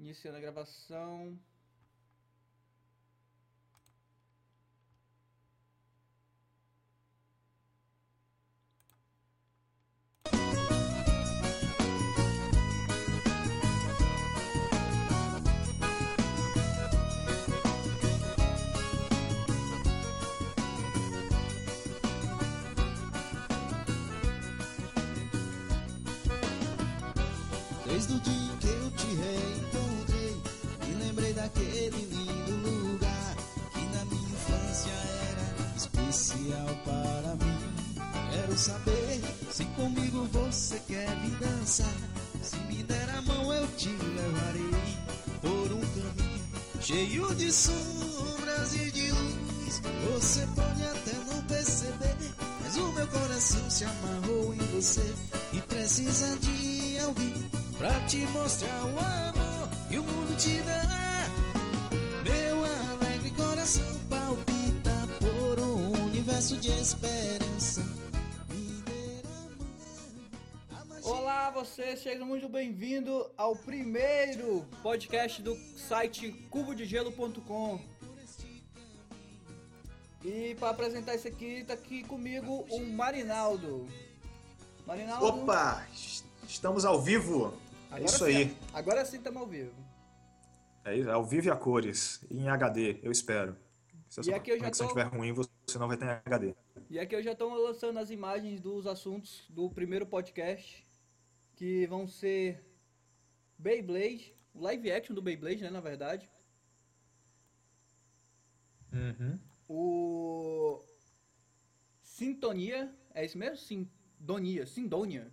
Iniciando 0.00 0.38
a 0.38 0.40
gravação. 0.40 1.38
Você 40.50 40.80
quer 40.88 41.08
me 41.20 41.30
dançar. 41.36 41.94
Se 42.42 42.56
me 42.66 42.82
der 42.82 43.08
a 43.10 43.22
mão, 43.22 43.52
eu 43.52 43.68
te 43.76 43.88
levarei 43.88 44.70
por 45.40 45.72
um 45.72 45.80
caminho 45.80 46.40
cheio 46.80 47.34
de 47.36 47.52
sombras 47.52 48.74
e 48.74 48.90
de 48.90 49.12
luz. 49.12 49.80
Você 50.12 50.44
pode 50.56 50.82
até 50.82 51.12
não 51.32 51.40
perceber, 51.44 52.16
mas 52.64 52.76
o 52.76 52.92
meu 52.92 53.06
coração 53.06 53.70
se 53.70 53.84
amarrou 53.84 54.52
em 54.52 54.58
você 54.74 55.14
e 55.52 55.60
precisa 55.60 56.36
de 56.38 56.98
alguém 56.98 57.48
pra 57.78 58.00
te 58.06 58.18
mostrar 58.32 58.82
o 58.86 58.98
amor 58.98 59.68
que 59.88 59.98
o 59.98 60.02
mundo 60.02 60.36
te 60.36 60.60
dá. 60.62 61.28
Meu 62.24 62.64
alegre 62.64 63.30
coração 63.30 64.00
palpita 64.08 65.08
por 65.20 65.60
um 65.60 66.06
universo 66.06 66.56
de 66.56 66.70
esperança. 66.72 67.39
Você 71.60 71.94
seja 71.94 72.24
muito 72.24 72.48
bem-vindo 72.48 73.30
ao 73.36 73.54
primeiro 73.54 74.64
podcast 74.82 75.42
do 75.42 75.54
site 75.76 76.32
cubodegelo.com. 76.48 77.78
E 80.24 80.54
para 80.54 80.70
apresentar 80.70 81.16
isso 81.16 81.28
aqui, 81.28 81.62
tá 81.64 81.74
aqui 81.74 82.02
comigo 82.04 82.64
o 82.70 82.80
Marinaldo. 82.80 83.86
Marinaldo. 84.86 85.26
Opa! 85.26 85.86
Estamos 86.48 86.86
ao 86.86 86.98
vivo! 86.98 87.52
É 87.90 87.96
agora 87.96 88.04
isso 88.06 88.24
sim, 88.24 88.36
aí. 88.36 88.56
Agora 88.72 89.04
sim 89.04 89.18
estamos 89.18 89.42
ao 89.42 89.46
vivo. 89.46 89.74
É 90.86 90.96
isso, 90.96 91.10
ao 91.10 91.26
vivo 91.26 91.48
e 91.48 91.50
a 91.50 91.56
cores. 91.56 92.24
Em 92.30 92.48
HD, 92.48 93.00
eu 93.02 93.12
espero. 93.12 93.54
Se 94.08 94.30
E 94.30 94.32
aqui 94.32 94.52
eu 94.52 94.58
já 94.58 94.70
tô- 94.70 94.84
estiver 94.84 95.04
ruim, 95.08 95.32
você 95.32 95.78
não 95.78 95.88
vai 95.88 95.98
ter 95.98 96.22
HD. 96.24 96.54
E 96.88 96.98
aqui 96.98 97.14
eu 97.14 97.22
já 97.22 97.32
estou 97.32 97.52
lançando 97.52 97.98
as 97.98 98.08
imagens 98.10 98.62
dos 98.62 98.86
assuntos 98.86 99.44
do 99.50 99.68
primeiro 99.68 100.06
podcast, 100.06 100.88
que 101.60 101.86
vão 101.88 102.06
ser 102.08 102.64
Beyblade, 103.58 104.34
o 104.54 104.60
live 104.62 104.90
action 104.90 105.14
do 105.14 105.20
Beyblade, 105.20 105.62
né, 105.62 105.68
na 105.68 105.82
verdade. 105.82 106.26
Uhum. 108.90 109.38
O 109.68 110.82
Sintonia, 112.00 112.90
é 113.12 113.26
isso 113.26 113.36
mesmo? 113.36 113.58
Sindonia, 113.58 114.64
Sindonia. 114.66 115.30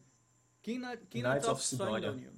Kina- 0.62 0.98
Knights 0.98 1.48
of 1.48 1.66
Sidonia. 1.66 2.34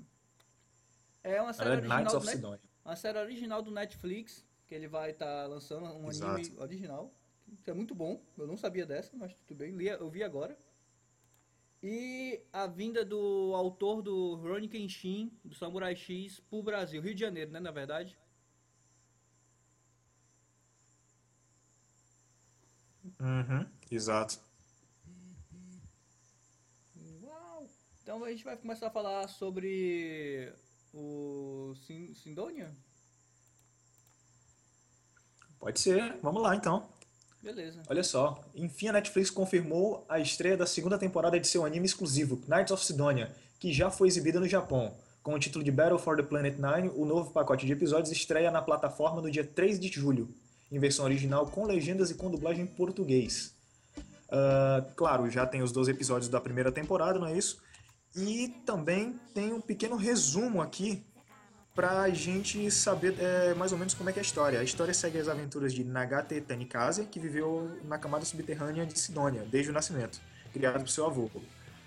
É 1.23 1.41
uma 1.41 1.51
série 1.51 1.69
É 1.71 1.81
Knights 1.81 2.13
Net- 2.25 2.61
uma 2.85 2.95
série 2.95 3.17
original 3.17 3.63
do 3.63 3.71
Netflix, 3.71 4.45
que 4.67 4.75
ele 4.75 4.87
vai 4.87 5.09
estar 5.09 5.47
lançando 5.47 5.85
um 5.87 6.09
Exato. 6.09 6.35
anime 6.35 6.55
original. 6.59 7.11
Que 7.63 7.71
é 7.71 7.73
muito 7.73 7.95
bom. 7.95 8.23
Eu 8.37 8.45
não 8.45 8.55
sabia 8.55 8.85
dessa, 8.85 9.17
mas 9.17 9.33
tudo 9.47 9.57
bem. 9.57 9.73
Eu 9.81 10.07
vi 10.11 10.23
agora. 10.23 10.55
E 11.81 12.41
a 12.51 12.67
vinda 12.67 13.05
do 13.05 13.53
autor 13.55 14.01
do 14.01 14.35
Rurouni 14.35 14.67
Kenshin, 14.67 15.31
do 15.43 15.55
Samurai 15.55 15.95
X, 15.95 16.41
pro 16.49 16.61
Brasil. 16.61 17.01
Rio 17.01 17.15
de 17.15 17.21
Janeiro, 17.21 17.51
né, 17.51 17.59
na 17.59 17.71
verdade? 17.71 18.17
Uhum. 23.19 23.65
Exato. 23.89 24.39
Uau! 27.23 27.65
Então 28.03 28.23
a 28.25 28.29
gente 28.29 28.43
vai 28.43 28.57
começar 28.57 28.87
a 28.87 28.91
falar 28.91 29.27
sobre 29.29 30.53
o 30.93 31.73
Sin 31.75 32.13
Sindonia? 32.13 32.75
Pode 35.59 35.79
ser. 35.79 36.17
Vamos 36.21 36.41
lá 36.41 36.55
então. 36.55 36.89
Beleza. 37.41 37.81
Olha 37.89 38.03
só. 38.03 38.43
Enfim, 38.53 38.87
a 38.87 38.93
Netflix 38.93 39.29
confirmou 39.29 40.05
a 40.09 40.19
estreia 40.19 40.57
da 40.57 40.65
segunda 40.65 40.97
temporada 40.97 41.39
de 41.39 41.47
seu 41.47 41.65
anime 41.65 41.85
exclusivo, 41.85 42.41
Knights 42.47 42.71
of 42.71 42.85
Sidonia, 42.85 43.31
que 43.59 43.71
já 43.71 43.89
foi 43.89 44.07
exibida 44.07 44.39
no 44.39 44.47
Japão. 44.47 44.93
Com 45.23 45.33
o 45.33 45.39
título 45.39 45.63
de 45.63 45.71
Battle 45.71 45.99
for 45.99 46.15
the 46.15 46.23
Planet 46.23 46.57
Nine, 46.57 46.91
o 46.95 47.05
novo 47.05 47.31
pacote 47.31 47.65
de 47.65 47.73
episódios 47.73 48.11
estreia 48.11 48.51
na 48.51 48.61
plataforma 48.61 49.21
no 49.21 49.29
dia 49.29 49.43
3 49.43 49.79
de 49.79 49.87
julho, 49.89 50.33
em 50.71 50.79
versão 50.79 51.05
original 51.05 51.45
com 51.47 51.65
legendas 51.65 52.09
e 52.09 52.15
com 52.15 52.31
dublagem 52.31 52.63
em 52.63 52.67
português. 52.67 53.53
Ah, 54.31 54.85
claro, 54.95 55.29
já 55.29 55.45
tem 55.45 55.61
os 55.61 55.71
12 55.71 55.91
episódios 55.91 56.29
da 56.29 56.39
primeira 56.39 56.71
temporada, 56.71 57.19
não 57.19 57.27
é 57.27 57.37
isso? 57.37 57.61
E 58.15 58.49
também 58.65 59.19
tem 59.33 59.53
um 59.53 59.61
pequeno 59.61 59.95
resumo 59.95 60.61
aqui 60.61 61.05
pra 61.79 62.09
gente 62.09 62.69
saber 62.69 63.15
é, 63.17 63.53
mais 63.53 63.71
ou 63.71 63.77
menos 63.77 63.93
como 63.93 64.09
é 64.09 64.11
que 64.11 64.19
é 64.19 64.21
a 64.21 64.21
história. 64.21 64.59
A 64.59 64.63
história 64.63 64.93
segue 64.93 65.17
as 65.17 65.29
aventuras 65.29 65.73
de 65.73 65.81
Nagate 65.81 66.41
Tanikaze, 66.41 67.05
que 67.05 67.21
viveu 67.21 67.71
na 67.85 67.97
camada 67.97 68.25
subterrânea 68.25 68.85
de 68.85 68.99
Sidônia 68.99 69.45
desde 69.49 69.71
o 69.71 69.73
nascimento, 69.73 70.19
criado 70.51 70.81
por 70.81 70.89
seu 70.89 71.05
avô. 71.05 71.31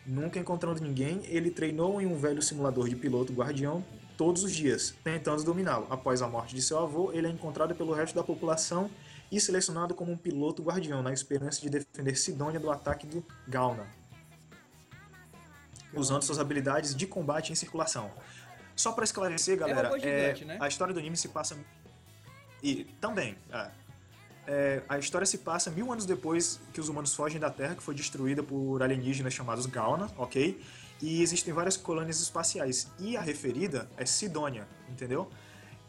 Nunca 0.06 0.38
encontrando 0.38 0.80
ninguém, 0.80 1.20
ele 1.26 1.50
treinou 1.50 2.00
em 2.00 2.06
um 2.06 2.16
velho 2.16 2.40
simulador 2.40 2.88
de 2.88 2.96
piloto 2.96 3.34
guardião 3.34 3.84
todos 4.16 4.42
os 4.42 4.54
dias, 4.54 4.94
tentando 5.04 5.44
dominá-lo. 5.44 5.86
Após 5.90 6.22
a 6.22 6.26
morte 6.26 6.54
de 6.54 6.62
seu 6.62 6.78
avô, 6.78 7.12
ele 7.12 7.26
é 7.26 7.30
encontrado 7.30 7.74
pelo 7.74 7.92
resto 7.92 8.14
da 8.14 8.24
população 8.24 8.90
e 9.30 9.38
selecionado 9.38 9.92
como 9.92 10.10
um 10.10 10.16
piloto 10.16 10.62
guardião, 10.62 11.02
na 11.02 11.12
esperança 11.12 11.60
de 11.60 11.68
defender 11.68 12.16
Sidônia 12.16 12.58
do 12.58 12.70
ataque 12.70 13.06
do 13.06 13.22
Gauna, 13.46 13.86
usando 15.92 16.22
suas 16.22 16.38
habilidades 16.38 16.94
de 16.94 17.06
combate 17.06 17.52
em 17.52 17.54
circulação. 17.54 18.10
Só 18.74 18.92
pra 18.92 19.04
esclarecer, 19.04 19.58
galera, 19.58 19.88
robô 19.88 19.98
gigante, 19.98 20.44
né? 20.44 20.58
a 20.60 20.68
história 20.68 20.92
do 20.94 21.00
anime 21.00 21.16
se 21.16 21.28
passa 21.28 21.56
e 22.62 22.84
também, 23.00 23.36
é. 23.50 23.70
É, 24.44 24.82
a 24.88 24.98
história 24.98 25.26
se 25.26 25.38
passa 25.38 25.70
mil 25.70 25.92
anos 25.92 26.04
depois 26.04 26.60
que 26.72 26.80
os 26.80 26.88
humanos 26.88 27.14
fogem 27.14 27.40
da 27.40 27.50
Terra, 27.50 27.74
que 27.74 27.82
foi 27.82 27.94
destruída 27.94 28.42
por 28.42 28.82
alienígenas 28.82 29.32
chamados 29.32 29.66
Gauna, 29.66 30.10
ok? 30.16 30.60
E 31.00 31.22
existem 31.22 31.52
várias 31.52 31.76
colônias 31.76 32.20
espaciais. 32.20 32.88
E 32.98 33.16
a 33.16 33.20
referida 33.20 33.88
é 33.96 34.04
Sidônia, 34.04 34.66
entendeu? 34.88 35.28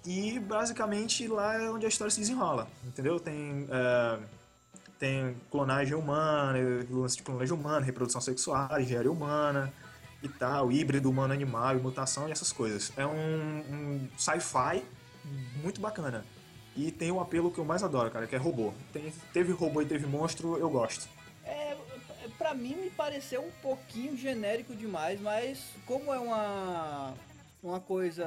E 0.05 0.39
basicamente 0.39 1.27
lá 1.27 1.55
é 1.55 1.69
onde 1.69 1.85
a 1.85 1.89
história 1.89 2.11
se 2.11 2.19
desenrola, 2.19 2.67
entendeu? 2.83 3.19
Tem, 3.19 3.67
é, 3.71 4.19
tem 4.99 5.35
clonagem 5.49 5.95
humana, 5.95 6.57
lance 6.89 7.17
de 7.17 7.23
clonagem 7.23 7.53
humana, 7.53 7.83
reprodução 7.83 8.21
sexual, 8.21 8.79
engenharia 8.79 9.11
humana 9.11 9.73
e 10.23 10.29
tal, 10.29 10.71
híbrido 10.71 11.09
humano-animal, 11.09 11.77
e 11.77 11.81
mutação 11.81 12.29
e 12.29 12.31
essas 12.31 12.51
coisas. 12.51 12.93
É 12.97 13.05
um, 13.05 13.59
um 13.59 14.09
sci-fi 14.17 14.81
muito 15.61 15.81
bacana. 15.81 16.25
E 16.75 16.91
tem 16.91 17.11
o 17.11 17.19
apelo 17.19 17.51
que 17.51 17.59
eu 17.59 17.65
mais 17.65 17.83
adoro, 17.83 18.09
cara, 18.09 18.25
que 18.25 18.33
é 18.33 18.37
robô. 18.39 18.73
Tem- 18.91 19.13
teve 19.33 19.51
robô 19.51 19.81
e 19.81 19.85
teve 19.85 20.07
monstro, 20.07 20.57
eu 20.57 20.69
gosto. 20.69 21.07
É, 21.45 21.77
pra 22.37 22.53
mim 22.53 22.75
me 22.75 22.89
pareceu 22.89 23.43
um 23.45 23.51
pouquinho 23.61 24.17
genérico 24.17 24.73
demais, 24.75 25.19
mas 25.19 25.59
como 25.85 26.13
é 26.13 26.17
uma 26.19 27.13
uma 27.61 27.79
coisa, 27.79 28.25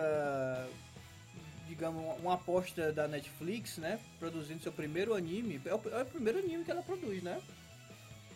digamos, 1.68 2.02
uma 2.20 2.34
aposta 2.34 2.90
da 2.90 3.06
Netflix, 3.06 3.76
né, 3.76 4.00
produzindo 4.18 4.62
seu 4.62 4.72
primeiro 4.72 5.14
anime, 5.14 5.60
é 5.66 5.74
o, 5.74 5.80
é 5.92 6.02
o 6.02 6.06
primeiro 6.06 6.38
anime 6.38 6.64
que 6.64 6.70
ela 6.70 6.80
produz, 6.82 7.22
né? 7.22 7.38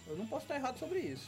Eu 0.06 0.16
não 0.18 0.26
posso 0.26 0.44
estar 0.44 0.56
errado 0.56 0.78
sobre 0.78 0.98
isso. 0.98 1.26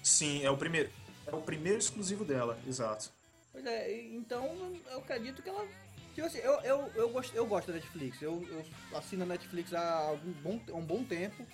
Sim, 0.00 0.44
é 0.44 0.50
o 0.50 0.56
primeiro. 0.56 0.88
É 1.26 1.34
o 1.34 1.40
primeiro 1.40 1.78
exclusivo 1.78 2.24
dela, 2.24 2.58
exato. 2.66 3.10
Pois 3.52 3.64
é, 3.66 4.00
então 4.08 4.44
eu 4.90 4.98
acredito 4.98 5.42
que 5.42 5.48
ela. 5.48 5.66
Tipo 6.14 6.26
assim, 6.26 6.38
eu, 6.38 6.52
eu, 6.60 6.92
eu, 6.94 7.08
gosto, 7.10 7.34
eu 7.34 7.46
gosto 7.46 7.68
da 7.68 7.74
Netflix. 7.74 8.22
Eu, 8.22 8.46
eu 8.48 8.64
assino 8.98 9.22
a 9.24 9.26
Netflix 9.26 9.74
há 9.74 9.90
algum 10.08 10.32
bom, 10.32 10.60
um 10.72 10.82
bom 10.84 11.04
tempo. 11.04 11.46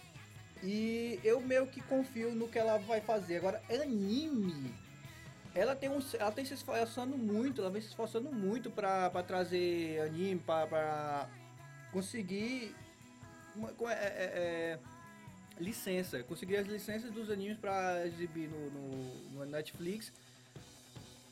E 0.63 1.19
eu 1.25 1.41
meio 1.41 1.67
que 1.67 1.81
confio 1.83 2.33
no 2.35 2.49
que 2.49 2.59
ela 2.59 2.79
vai 2.79 3.01
fazer. 3.01 3.39
Agora, 3.39 3.61
anime. 3.69 4.73
Ela 5.55 5.75
tem, 5.75 5.91
um, 5.91 5.99
ela 6.19 6.33
tem 6.33 6.45
se 6.45 6.55
esforçando 6.55 7.17
muito, 7.19 7.61
ela 7.61 7.71
vem 7.71 7.83
se 7.83 7.89
esforçando 7.89 8.33
muito 8.33 8.71
pra, 8.71 9.11
pra 9.11 9.23
trazer 9.23 10.01
anime, 10.01 10.41
pra, 10.41 10.67
pra 10.67 11.29
conseguir 11.93 12.75
é- 13.89 13.93
é- 13.93 14.33
é, 14.35 14.79
licença, 15.59 16.23
conseguir 16.23 16.57
as 16.57 16.67
licenças 16.67 17.11
dos 17.11 17.31
animes 17.31 17.59
pra 17.59 18.07
exibir 18.07 18.49
no, 18.49 18.71
no, 18.71 19.15
no 19.31 19.45
Netflix. 19.45 20.13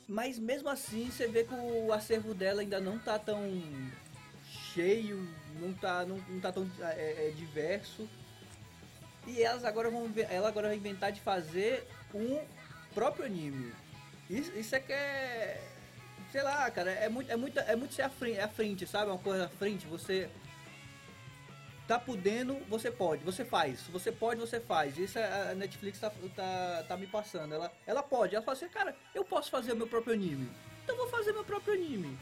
mas 0.09 0.39
mesmo 0.39 0.69
assim 0.69 1.11
você 1.11 1.27
vê 1.27 1.45
que 1.45 1.55
o 1.55 1.93
acervo 1.93 2.35
dela 2.35 2.61
ainda 2.61 2.81
não 2.81 2.99
tá 2.99 3.19
tão 3.19 3.41
cheio, 4.75 5.29
não 5.61 5.73
tá, 5.73 6.05
não, 6.05 6.17
não 6.29 6.41
tá 6.41 6.53
tão 6.53 6.71
é, 6.81 7.29
é, 7.29 7.33
diverso. 7.37 8.09
E 9.27 9.43
elas 9.43 9.65
agora 9.65 9.91
vão 9.91 10.11
ela 10.29 10.49
agora 10.49 10.69
vai 10.69 10.77
inventar 10.77 11.13
de 11.13 11.21
fazer 11.21 11.87
um 12.15 12.41
próprio 12.95 13.27
anime. 13.27 13.73
Isso, 14.29 14.53
isso 14.57 14.75
é 14.75 14.81
que 14.81 14.93
é. 14.93 15.61
Sei 16.33 16.43
lá, 16.43 16.71
cara, 16.71 16.91
é 16.93 17.09
muito, 17.09 17.31
é 17.31 17.37
muito, 17.37 17.59
é 17.59 17.77
muito 17.77 17.95
ser 17.95 18.03
à 18.03 18.09
frente, 18.09 18.39
é 18.39 18.47
frente, 18.47 18.87
sabe? 18.87 19.11
Uma 19.11 19.19
coisa 19.19 19.47
à 19.47 19.49
frente, 19.49 19.87
você 19.87 20.31
tá 21.91 21.99
podendo, 21.99 22.55
você 22.69 22.89
pode, 22.89 23.25
você 23.25 23.45
faz. 23.45 23.81
Se 23.81 23.91
você 23.91 24.13
pode, 24.13 24.39
você 24.39 24.61
faz. 24.61 24.97
Isso 24.97 25.19
é, 25.19 25.51
a 25.51 25.55
Netflix 25.57 25.99
tá, 25.99 26.13
tá, 26.37 26.85
tá 26.87 26.97
me 26.97 27.09
passando. 27.09 27.53
Ela, 27.53 27.73
ela 27.85 28.01
pode, 28.01 28.33
ela 28.33 28.45
fala 28.45 28.57
assim, 28.57 28.69
cara, 28.69 28.95
eu 29.13 29.25
posso 29.25 29.51
fazer 29.51 29.75
meu 29.75 29.89
próprio 29.89 30.15
anime. 30.15 30.49
Então 30.85 30.97
vou 30.97 31.09
fazer 31.09 31.33
meu 31.33 31.43
próprio 31.43 31.75
anime. 31.75 32.17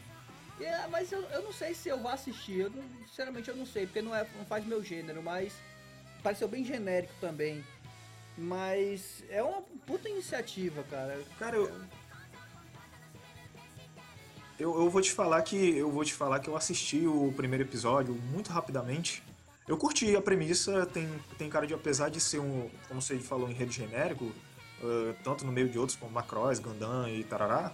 É, 0.59 0.87
mas 0.87 1.11
eu, 1.11 1.21
eu 1.21 1.43
não 1.43 1.53
sei 1.53 1.75
se 1.75 1.87
eu 1.87 1.99
vou 1.99 2.09
assistir. 2.09 2.61
Eu 2.61 2.71
não, 2.71 2.83
sinceramente 3.07 3.47
eu 3.47 3.55
não 3.55 3.65
sei, 3.65 3.85
porque 3.85 4.01
não, 4.01 4.15
é, 4.15 4.25
não 4.35 4.43
faz 4.43 4.65
meu 4.65 4.83
gênero, 4.83 5.21
mas 5.21 5.53
pareceu 6.23 6.47
bem 6.47 6.65
genérico 6.65 7.13
também. 7.21 7.63
Mas 8.35 9.23
é 9.29 9.43
uma 9.43 9.61
puta 9.85 10.09
iniciativa, 10.09 10.83
cara. 10.89 11.21
Cara, 11.37 11.55
eu, 11.55 11.71
eu, 14.57 14.81
eu 14.81 14.89
vou 14.89 15.01
te 15.01 15.11
falar 15.11 15.43
que 15.43 15.77
eu 15.77 15.91
vou 15.91 16.03
te 16.03 16.15
falar 16.15 16.39
que 16.39 16.49
eu 16.49 16.57
assisti 16.57 17.05
o 17.05 17.31
primeiro 17.37 17.63
episódio 17.63 18.15
muito 18.15 18.51
rapidamente 18.51 19.28
eu 19.69 19.77
curti 19.77 20.15
a 20.15 20.21
premissa, 20.21 20.85
tem, 20.87 21.07
tem 21.37 21.47
cara 21.47 21.67
de, 21.67 21.75
apesar 21.75 22.09
de 22.09 22.19
ser 22.19 22.39
um, 22.39 22.67
como 22.87 23.01
você 23.01 23.17
falou, 23.19 23.47
em 23.47 23.53
rede 23.53 23.71
genérico, 23.71 24.25
uh, 24.25 25.15
tanto 25.23 25.45
no 25.45 25.51
meio 25.51 25.69
de 25.69 25.77
outros 25.77 25.95
como 25.95 26.11
Macross, 26.11 26.57
Gundam 26.57 27.07
e 27.07 27.23
tarará, 27.23 27.71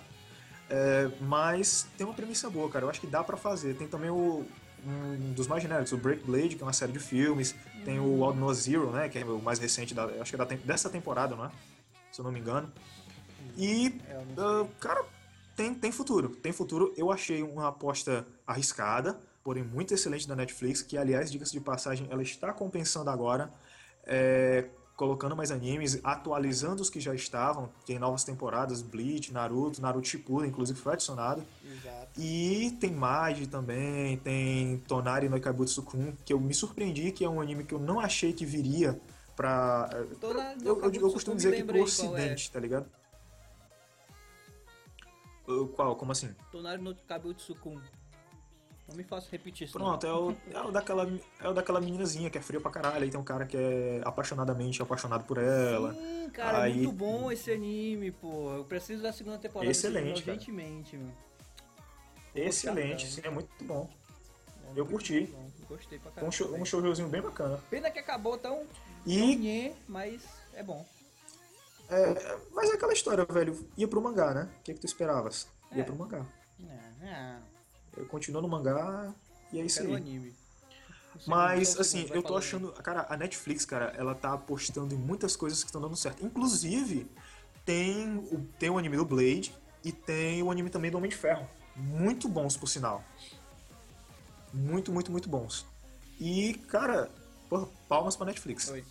é, 0.70 1.10
mas 1.22 1.88
tem 1.98 2.06
uma 2.06 2.14
premissa 2.14 2.50
boa, 2.50 2.70
cara, 2.70 2.86
eu 2.86 2.90
acho 2.90 3.00
que 3.00 3.08
dá 3.08 3.24
para 3.24 3.38
fazer. 3.38 3.76
Tem 3.76 3.88
também 3.88 4.10
o, 4.10 4.46
um 4.86 5.34
dos 5.34 5.48
mais 5.48 5.64
genéricos, 5.64 5.94
o 5.94 5.98
Break 5.98 6.26
Blade, 6.26 6.56
que 6.56 6.62
é 6.64 6.66
uma 6.66 6.74
série 6.74 6.92
de 6.92 7.00
filmes, 7.00 7.56
tem 7.86 8.00
o 8.00 8.24
All 8.26 8.34
No 8.34 8.54
Zero, 8.54 8.92
né, 8.92 9.08
que 9.08 9.18
é 9.18 9.24
o 9.24 9.42
mais 9.42 9.60
recente, 9.60 9.94
da, 9.94 10.06
acho 10.06 10.36
que 10.36 10.42
é 10.42 10.46
da, 10.46 10.56
dessa 10.56 10.90
temporada, 10.90 11.36
não 11.36 11.46
é? 11.46 11.52
Se 12.12 12.20
eu 12.20 12.26
não 12.26 12.32
me 12.32 12.40
engano. 12.40 12.72
E, 13.58 14.02
uh, 14.38 14.68
cara, 14.80 15.06
tem, 15.56 15.74
tem 15.74 15.92
futuro, 15.92 16.30
tem 16.30 16.52
futuro. 16.52 16.94
Eu 16.98 17.12
achei 17.12 17.42
uma 17.42 17.70
aposta 17.70 18.28
arriscada, 18.46 19.18
porém 19.46 19.64
muito 19.64 19.94
excelente 19.94 20.28
da 20.28 20.36
Netflix, 20.36 20.82
que 20.82 20.98
aliás, 20.98 21.32
diga-se 21.32 21.52
de 21.52 21.60
passagem, 21.60 22.08
ela 22.10 22.24
está 22.24 22.52
compensando 22.52 23.12
agora, 23.12 23.54
é, 24.04 24.66
colocando 24.96 25.36
mais 25.36 25.52
animes, 25.52 26.00
atualizando 26.04 26.82
os 26.82 26.90
que 26.90 27.00
já 27.00 27.14
estavam, 27.14 27.70
tem 27.86 28.00
novas 28.00 28.24
temporadas, 28.24 28.82
Bleach, 28.82 29.32
Naruto, 29.32 29.80
Naruto 29.84 30.08
Shippuden, 30.08 30.50
inclusive 30.50 30.80
foi 30.80 30.94
adicionado. 30.94 31.44
Exato. 31.64 32.20
E 32.20 32.76
tem 32.80 32.92
Magi 32.92 33.46
também, 33.46 34.18
tem 34.18 34.80
Tonari 34.88 35.30
no 35.30 35.38
Ikaibutsu-kun, 35.38 36.16
que 36.26 36.34
eu 36.34 36.40
me 36.40 36.54
surpreendi 36.56 37.12
que 37.12 37.24
é 37.24 37.30
um 37.30 37.40
anime 37.40 37.66
que 37.66 37.76
eu 37.76 37.80
não 37.80 38.00
achei 38.00 38.34
que 38.34 38.48
viria 38.48 39.00
pra... 39.36 39.88
Tona, 40.20 40.56
eu, 40.64 40.82
eu, 40.82 40.92
eu, 40.92 41.12
costumo 41.12 41.36
dizer 41.36 41.56
que 41.56 41.64
pro 41.64 41.84
ocidente, 41.84 42.50
é. 42.50 42.52
tá 42.52 42.60
ligado? 42.60 42.88
Qual? 45.76 45.96
Como 45.96 46.12
assim? 46.12 46.34
Tonari 46.52 46.82
no 46.82 46.96
Kabutsu-kun. 46.96 47.80
Não 48.88 48.96
me 48.96 49.04
faça 49.04 49.28
repetir 49.32 49.66
isso. 49.66 49.78
Pronto, 49.78 50.06
é 50.06 50.14
o, 50.14 50.36
é 50.52 50.62
o, 50.62 50.72
daquela, 50.72 51.10
é 51.40 51.50
o 51.50 51.54
daquela 51.54 51.82
meninazinha 51.82 52.30
que 52.30 52.38
é 52.38 52.42
fria 52.42 52.62
pra 52.62 52.70
caralho. 52.70 53.04
Aí 53.04 53.10
tem 53.10 53.20
um 53.20 53.24
cara 53.24 53.46
que 53.46 53.58
é 53.58 54.02
apaixonadamente 54.06 54.82
apaixonado 54.82 55.24
por 55.26 55.40
ela. 55.40 55.94
Sim, 55.94 56.30
cara, 56.32 56.64
aí... 56.64 56.72
é 56.72 56.76
muito 56.76 56.92
bom 56.92 57.32
esse 57.32 57.52
anime, 57.52 58.12
pô. 58.12 58.52
Eu 58.54 58.64
preciso 58.64 59.02
da 59.02 59.12
segunda 59.12 59.40
temporada. 59.40 59.70
Excelente, 59.70 60.20
urgentemente, 60.20 60.98
meu. 60.98 61.12
Excelente, 62.36 63.08
sim, 63.08 63.22
é 63.24 63.30
muito 63.30 63.50
bom. 63.64 63.90
É 64.76 64.80
eu 64.80 64.86
curti. 64.86 65.22
Bom. 65.32 65.50
Gostei 65.68 65.98
pra 65.98 66.12
caralho. 66.12 66.28
Um, 66.28 66.32
show, 66.32 66.56
um 66.56 66.66
showzinho 66.66 67.08
bem 67.08 67.22
bacana. 67.22 67.60
Pena 67.70 67.90
que 67.90 67.98
acabou 67.98 68.38
tão. 68.38 68.68
E... 69.06 69.36
Nhê, 69.36 69.74
mas 69.88 70.22
é 70.54 70.62
bom. 70.62 70.86
É, 71.90 72.38
mas 72.52 72.70
é 72.70 72.74
aquela 72.74 72.94
história, 72.94 73.26
velho. 73.26 73.68
Ia 73.78 73.88
pro 73.88 74.02
mangá, 74.02 74.34
né? 74.34 74.50
O 74.60 74.64
que, 74.64 74.74
que 74.74 74.80
tu 74.80 74.86
esperavas? 74.86 75.48
Ia 75.72 75.82
É. 75.82 75.84
pro 75.84 75.96
mangá. 75.96 76.26
Não, 76.60 76.70
não. 77.02 77.55
Eu 77.98 78.06
continuo 78.06 78.42
no 78.42 78.48
mangá 78.48 79.14
e 79.52 79.60
é 79.60 79.66
isso 79.66 79.82
aí. 79.82 79.96
anime. 79.96 80.34
Mas, 81.26 81.80
assim, 81.80 82.10
eu 82.12 82.22
tô 82.22 82.36
achando. 82.36 82.72
Cara, 82.74 83.06
a 83.10 83.16
Netflix, 83.16 83.66
cara, 83.66 83.94
ela 83.98 84.14
tá 84.14 84.34
apostando 84.34 84.94
em 84.94 84.98
muitas 84.98 85.36
coisas 85.36 85.64
que 85.64 85.70
estão 85.70 85.80
dando 85.80 85.96
certo. 85.96 86.26
Inclusive, 86.26 87.10
tem 87.64 88.18
o, 88.18 88.42
tem 88.60 88.70
o 88.70 88.78
anime 88.78 88.98
do 88.98 89.06
Blade 89.06 89.56
e 89.84 89.92
tem 89.92 90.44
o 90.44 90.52
anime 90.52 90.70
também 90.70 90.92
do 90.92 90.98
Homem 90.98 91.10
de 91.10 91.16
Ferro. 91.16 91.48
Muito 91.76 92.28
bons, 92.28 92.58
por 92.58 92.68
sinal. 92.68 93.04
Muito, 94.54 94.92
muito, 94.92 95.12
muito 95.12 95.30
bons. 95.30 95.66
E, 96.20 96.54
cara, 96.70 97.10
porra, 97.50 97.68
palmas 97.88 98.16
pra 98.16 98.26
Netflix. 98.26 98.70
Oi. 98.70 98.84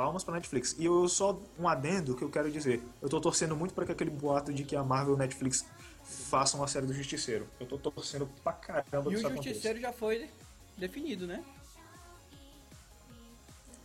Palmas 0.00 0.24
pra 0.24 0.32
Netflix. 0.32 0.74
E 0.78 0.86
eu 0.86 1.06
só 1.10 1.38
um 1.58 1.68
adendo 1.68 2.16
que 2.16 2.24
eu 2.24 2.30
quero 2.30 2.50
dizer. 2.50 2.82
Eu 3.02 3.08
tô 3.10 3.20
torcendo 3.20 3.54
muito 3.54 3.74
pra 3.74 3.84
que 3.84 3.92
aquele 3.92 4.08
boato 4.08 4.50
de 4.50 4.64
que 4.64 4.74
a 4.74 4.82
Marvel 4.82 5.14
e 5.14 5.18
Netflix 5.18 5.66
façam 6.02 6.58
uma 6.58 6.66
série 6.66 6.86
do 6.86 6.94
Justiceiro. 6.94 7.46
Eu 7.60 7.66
tô 7.66 7.76
torcendo 7.76 8.26
pra 8.42 8.54
caramba 8.54 9.12
E 9.12 9.16
o 9.16 9.18
aconteça. 9.18 9.42
Justiceiro 9.42 9.78
já 9.78 9.92
foi 9.92 10.30
definido, 10.78 11.26
né? 11.26 11.44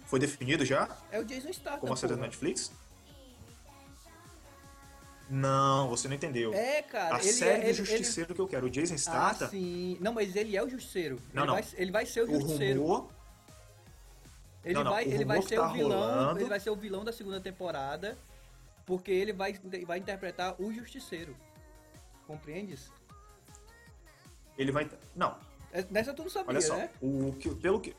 Foi 0.06 0.18
definido 0.18 0.64
já? 0.64 0.88
É 1.12 1.20
o 1.20 1.26
Jason 1.26 1.52
Statham. 1.52 1.80
Como 1.80 1.92
a 1.92 1.98
série 1.98 2.16
da. 2.16 2.22
Netflix? 2.22 2.72
Não, 5.30 5.90
você 5.90 6.08
não 6.08 6.16
entendeu. 6.16 6.54
É, 6.54 6.82
cara. 6.82 7.18
a 7.18 7.20
ele 7.20 7.34
série 7.34 7.58
é, 7.58 7.60
do 7.60 7.68
ele, 7.68 7.74
Justiceiro 7.74 8.34
que 8.34 8.40
eu 8.40 8.48
quero, 8.48 8.68
o 8.68 8.70
Jason 8.70 8.94
ele... 8.94 9.02
Statham, 9.02 9.48
Ah, 9.48 9.50
sim. 9.50 9.98
Não, 10.00 10.14
mas 10.14 10.34
ele 10.34 10.56
é 10.56 10.64
o 10.64 10.70
Justiceiro. 10.70 11.20
Não, 11.34 11.44
ele, 11.44 11.48
não. 11.48 11.56
Vai, 11.56 11.66
ele 11.74 11.92
vai 11.92 12.06
ser 12.06 12.22
o 12.22 12.24
o 12.24 12.40
Justiceiro. 12.40 12.82
rumor... 12.84 13.15
Ele 14.66 14.74
Não, 14.74 14.84
não, 14.84 14.92
vai, 14.92 15.06
o 15.06 15.08
ele 15.14 15.24
vai 15.26 15.42
ser 15.44 15.56
tá 15.56 15.70
o 15.70 15.74
vilão. 15.74 16.00
rolando- 16.00 16.40
Ele 16.42 16.50
vai 16.50 16.60
ser 16.60 16.70
o 16.72 16.76
vilão 16.76 17.04
da 17.06 17.14
segunda 17.14 17.40
temporada. 17.40 18.18
Porque 18.86 19.12
ele 19.12 19.32
vai, 19.32 19.54
vai 19.86 20.00
interpretar 20.00 20.60
o 20.62 20.74
Justiceiro. 20.74 21.36
Compreendes? 22.28 22.92
Ele 24.58 24.72
vai... 24.72 24.90
Não, 25.16 25.38
É- 25.72 25.86
Nessa 25.90 26.14
tu 26.14 26.24
não 26.24 26.30
sabia, 26.30 26.50
olha 26.50 26.62
só. 26.62 26.76
né? 26.76 26.90
O 27.02 27.34
que, 27.40 27.54
pelo 27.56 27.80
que... 27.80 27.96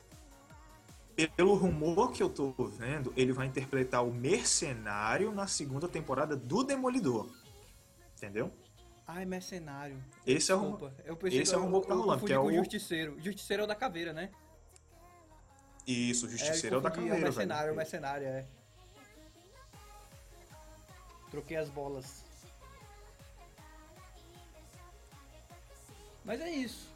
Pelo 1.35 1.55
rumor 1.55 2.11
que 2.11 2.21
eu 2.21 2.29
tô 2.29 2.53
vendo, 2.77 3.11
ele 3.17 3.31
vai 3.33 3.47
interpretar 3.47 4.05
o 4.05 4.13
mercenário 4.13 5.31
na 5.31 5.47
segunda 5.47 5.87
temporada 5.87 6.35
do 6.35 6.63
Demolidor. 6.63 7.27
Entendeu? 8.15 8.51
Ai, 9.07 9.25
mercenário. 9.25 9.97
Esse 10.27 10.51
é 10.51 10.55
o 10.55 10.59
rumor. 10.59 10.71
Desculpa. 10.79 11.03
Eu 11.05 11.15
pensei 11.15 11.41
Esse 11.41 11.55
é 11.55 11.57
o 11.57 11.61
rumor 11.61 11.81
que 11.81 11.87
tá 11.87 11.93
rolando, 11.95 12.25
que 12.25 12.33
é 12.33 12.39
o- 12.39 12.51
Justiceiro. 12.53 13.15
O 13.15 13.21
Justiceiro 13.21 13.61
é 13.61 13.65
o 13.65 13.67
da 13.67 13.73
caveira, 13.75 14.13
né? 14.13 14.29
Isso, 15.87 16.25
o 16.25 16.29
Justiceiro 16.29 16.75
é, 16.75 16.79
o 16.79 16.81
da 16.81 16.91
caveira, 16.91 17.15
É 17.15 17.19
o 17.19 17.21
mercenário, 17.21 17.53
é 17.69 17.71
o 17.71 17.75
velho. 17.75 17.77
mercenário, 17.77 18.27
é. 18.27 18.45
Troquei 21.31 21.55
as 21.57 21.69
bolas. 21.69 22.23
Mas 26.25 26.41
é 26.41 26.49
isso. 26.49 26.93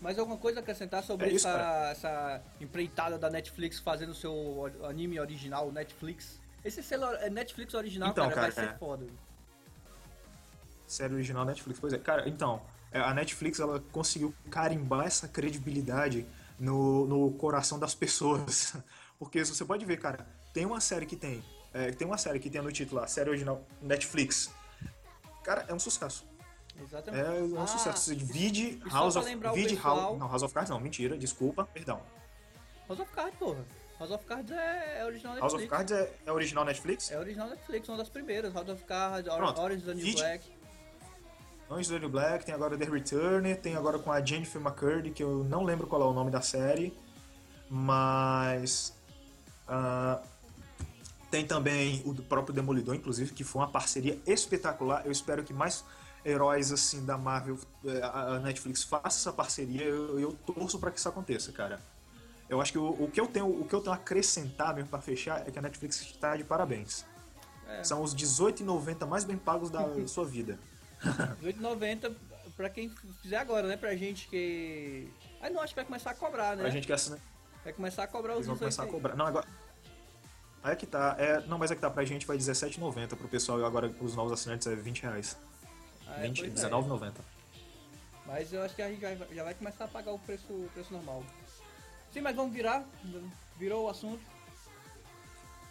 Mais 0.00 0.18
alguma 0.18 0.38
coisa 0.38 0.60
a 0.60 0.62
acrescentar 0.62 1.02
sobre 1.02 1.26
É 1.26 1.32
isso, 1.32 1.46
essa, 1.46 1.90
essa 1.90 2.42
empreitada 2.60 3.18
da 3.18 3.28
Netflix 3.28 3.80
fazendo 3.80 4.14
seu 4.14 4.72
anime 4.88 5.18
original 5.18 5.70
Netflix? 5.72 6.40
Esse 6.64 6.82
selo 6.82 7.06
é 7.16 7.28
Netflix 7.28 7.74
original, 7.74 8.10
Então, 8.10 8.28
cara, 8.28 8.40
vai 8.42 8.52
cara, 8.52 8.68
ser 8.68 8.74
é. 8.74 8.78
foda. 8.78 9.06
Série 10.86 11.14
original 11.14 11.44
Netflix, 11.44 11.80
pois 11.80 11.92
é. 11.92 11.98
Cara, 11.98 12.28
então, 12.28 12.62
é, 12.92 13.00
a 13.00 13.12
Netflix 13.12 13.58
ela 13.60 13.80
conseguiu 13.92 14.34
carimbar 14.50 15.06
essa 15.06 15.26
credibilidade 15.28 16.26
no, 16.60 17.06
no 17.06 17.32
coração 17.32 17.78
das 17.78 17.94
pessoas. 17.94 18.74
Porque 19.18 19.44
você 19.44 19.64
pode 19.64 19.84
ver, 19.84 19.98
cara, 19.98 20.24
tem 20.54 20.64
uma 20.64 20.80
série 20.80 21.06
que 21.06 21.16
tem. 21.16 21.42
é, 21.74 21.90
tem 21.90 22.06
uma 22.06 22.16
série 22.18 22.38
que 22.38 22.48
tem 22.48 22.60
no 22.62 22.70
título, 22.70 23.00
a 23.00 23.06
série 23.06 23.30
original 23.30 23.64
Netflix. 23.82 24.50
Cara, 25.42 25.64
é 25.68 25.74
um 25.74 25.78
sucesso. 25.78 26.24
Exatamente. 26.82 27.24
É 27.26 27.30
um 27.42 27.60
Ah, 27.62 27.66
sucesso. 27.66 28.14
Vide 28.14 28.80
House 28.90 29.16
of. 29.16 29.26
Vide 29.54 29.74
pessoal- 29.76 29.96
House. 30.00 30.18
Não, 30.18 30.28
House 30.28 30.42
of 30.42 30.54
Cards 30.54 30.70
não, 30.70 30.78
mentira, 30.80 31.16
desculpa, 31.18 31.64
perdão. 31.66 32.00
House 32.88 33.00
of 33.00 33.10
Cards, 33.12 33.38
porra. 33.38 33.64
House 33.98 34.10
of 34.12 34.24
Cards 34.24 34.50
é, 34.50 35.00
é 35.00 35.04
original 35.04 35.34
House 35.38 35.52
Netflix. 35.52 35.64
of 35.64 35.68
Cards 35.68 35.92
é, 35.92 36.12
é 36.24 36.32
original 36.32 36.64
Netflix? 36.64 37.10
É 37.10 37.18
original 37.18 37.48
Netflix, 37.50 37.88
uma 37.88 37.98
das 37.98 38.08
primeiras. 38.08 38.54
House 38.54 38.68
of 38.70 38.82
Cards, 38.84 39.28
Pronto. 39.34 39.60
Orange 39.60 39.80
is 39.80 39.86
the 39.86 39.94
New 39.94 40.04
Vide- 40.04 40.16
Black. 40.22 40.44
Antes 41.70 41.88
do 41.88 41.98
New 42.00 42.08
Black, 42.08 42.44
tem 42.44 42.52
agora 42.52 42.76
The 42.76 42.84
Returner, 42.84 43.60
tem 43.60 43.76
agora 43.76 43.96
com 43.96 44.10
a 44.10 44.20
Jennifer 44.24 44.60
McCurdy, 44.60 45.10
que 45.12 45.22
eu 45.22 45.44
não 45.44 45.62
lembro 45.62 45.86
qual 45.86 46.02
é 46.02 46.04
o 46.04 46.12
nome 46.12 46.30
da 46.30 46.40
série, 46.40 46.92
mas. 47.70 48.92
ah, 49.68 50.20
tem 51.30 51.46
também 51.46 52.02
o 52.04 52.12
próprio 52.14 52.52
Demolidor, 52.52 52.96
inclusive, 52.96 53.32
que 53.32 53.44
foi 53.44 53.62
uma 53.62 53.68
parceria 53.68 54.18
espetacular. 54.26 55.02
Eu 55.06 55.12
espero 55.12 55.44
que 55.44 55.52
mais 55.52 55.84
heróis 56.24 56.72
assim 56.72 57.04
da 57.04 57.16
Marvel, 57.16 57.56
eh, 57.84 58.00
a 58.02 58.40
Netflix 58.40 58.82
faça 58.82 59.06
essa 59.06 59.32
parceria. 59.32 59.84
Eu, 59.84 60.18
eu 60.18 60.32
torço 60.32 60.76
para 60.78 60.90
que 60.90 60.98
isso 60.98 61.08
aconteça, 61.08 61.52
cara. 61.52 61.80
Eu 62.48 62.60
acho 62.60 62.72
que 62.72 62.78
o, 62.78 63.04
o 63.04 63.08
que 63.08 63.20
eu 63.20 63.28
tenho, 63.28 63.46
o 63.46 63.64
que 63.64 63.72
eu 63.72 63.80
tenho 63.80 63.92
a 63.92 63.94
acrescentar 63.94 64.74
mesmo 64.74 64.90
para 64.90 65.00
fechar 65.00 65.46
é 65.46 65.52
que 65.52 65.58
a 65.58 65.62
Netflix 65.62 66.00
está 66.00 66.36
de 66.36 66.42
parabéns. 66.42 67.04
É. 67.68 67.84
São 67.84 68.02
os 68.02 68.12
R$18,90 68.12 69.06
mais 69.06 69.22
bem 69.22 69.36
pagos 69.36 69.70
da 69.70 69.86
sua 70.08 70.24
vida. 70.24 70.58
18,90 71.42 72.14
pra 72.56 72.68
quem 72.68 72.90
fizer 73.22 73.36
agora, 73.36 73.66
né? 73.66 73.76
Pra 73.76 73.94
gente 73.96 74.28
que. 74.28 75.10
Aí 75.40 75.52
não, 75.52 75.62
acho 75.62 75.72
que 75.72 75.80
vai 75.80 75.84
começar 75.84 76.10
a 76.10 76.14
cobrar, 76.14 76.56
né? 76.56 76.62
Pra 76.62 76.70
gente 76.70 76.86
que 76.86 76.92
assina. 76.92 77.18
Vai 77.64 77.72
começar 77.72 78.04
a 78.04 78.06
cobrar 78.06 78.32
os 78.32 78.38
Eles 78.38 78.46
vão 78.46 78.56
18 78.56 78.76
começar 78.76 78.84
a 78.84 78.86
cobrar. 78.86 79.16
Não, 79.16 79.26
agora. 79.26 79.46
Aí 80.62 80.72
é 80.72 80.76
que 80.76 80.86
tá. 80.86 81.16
É, 81.18 81.40
não, 81.46 81.58
mas 81.58 81.70
é 81.70 81.74
que 81.74 81.80
tá 81.80 81.90
pra 81.90 82.04
gente 82.04 82.26
vai 82.26 82.36
R$17,90. 82.36 83.16
Pro 83.16 83.28
pessoal 83.28 83.60
e 83.60 83.64
agora 83.64 83.88
os 84.00 84.14
novos 84.14 84.32
assinantes 84.32 84.66
é 84.66 84.74
20 84.74 85.02
reais. 85.02 85.36
Ah, 86.06 86.20
é, 86.20 86.22
20, 86.22 86.40
pois 86.40 86.64
é. 86.64 86.68
R$19,90. 86.68 87.12
Mas 88.26 88.52
eu 88.52 88.62
acho 88.62 88.74
que 88.76 88.82
a 88.82 88.88
gente 88.88 89.00
já, 89.00 89.14
já 89.14 89.42
vai 89.42 89.54
começar 89.54 89.84
a 89.84 89.88
pagar 89.88 90.12
o 90.12 90.18
preço, 90.18 90.46
o 90.52 90.70
preço 90.74 90.92
normal. 90.92 91.24
Sim, 92.12 92.20
mas 92.20 92.36
vamos 92.36 92.52
virar. 92.52 92.84
Virou 93.58 93.86
o 93.86 93.88
assunto. 93.88 94.20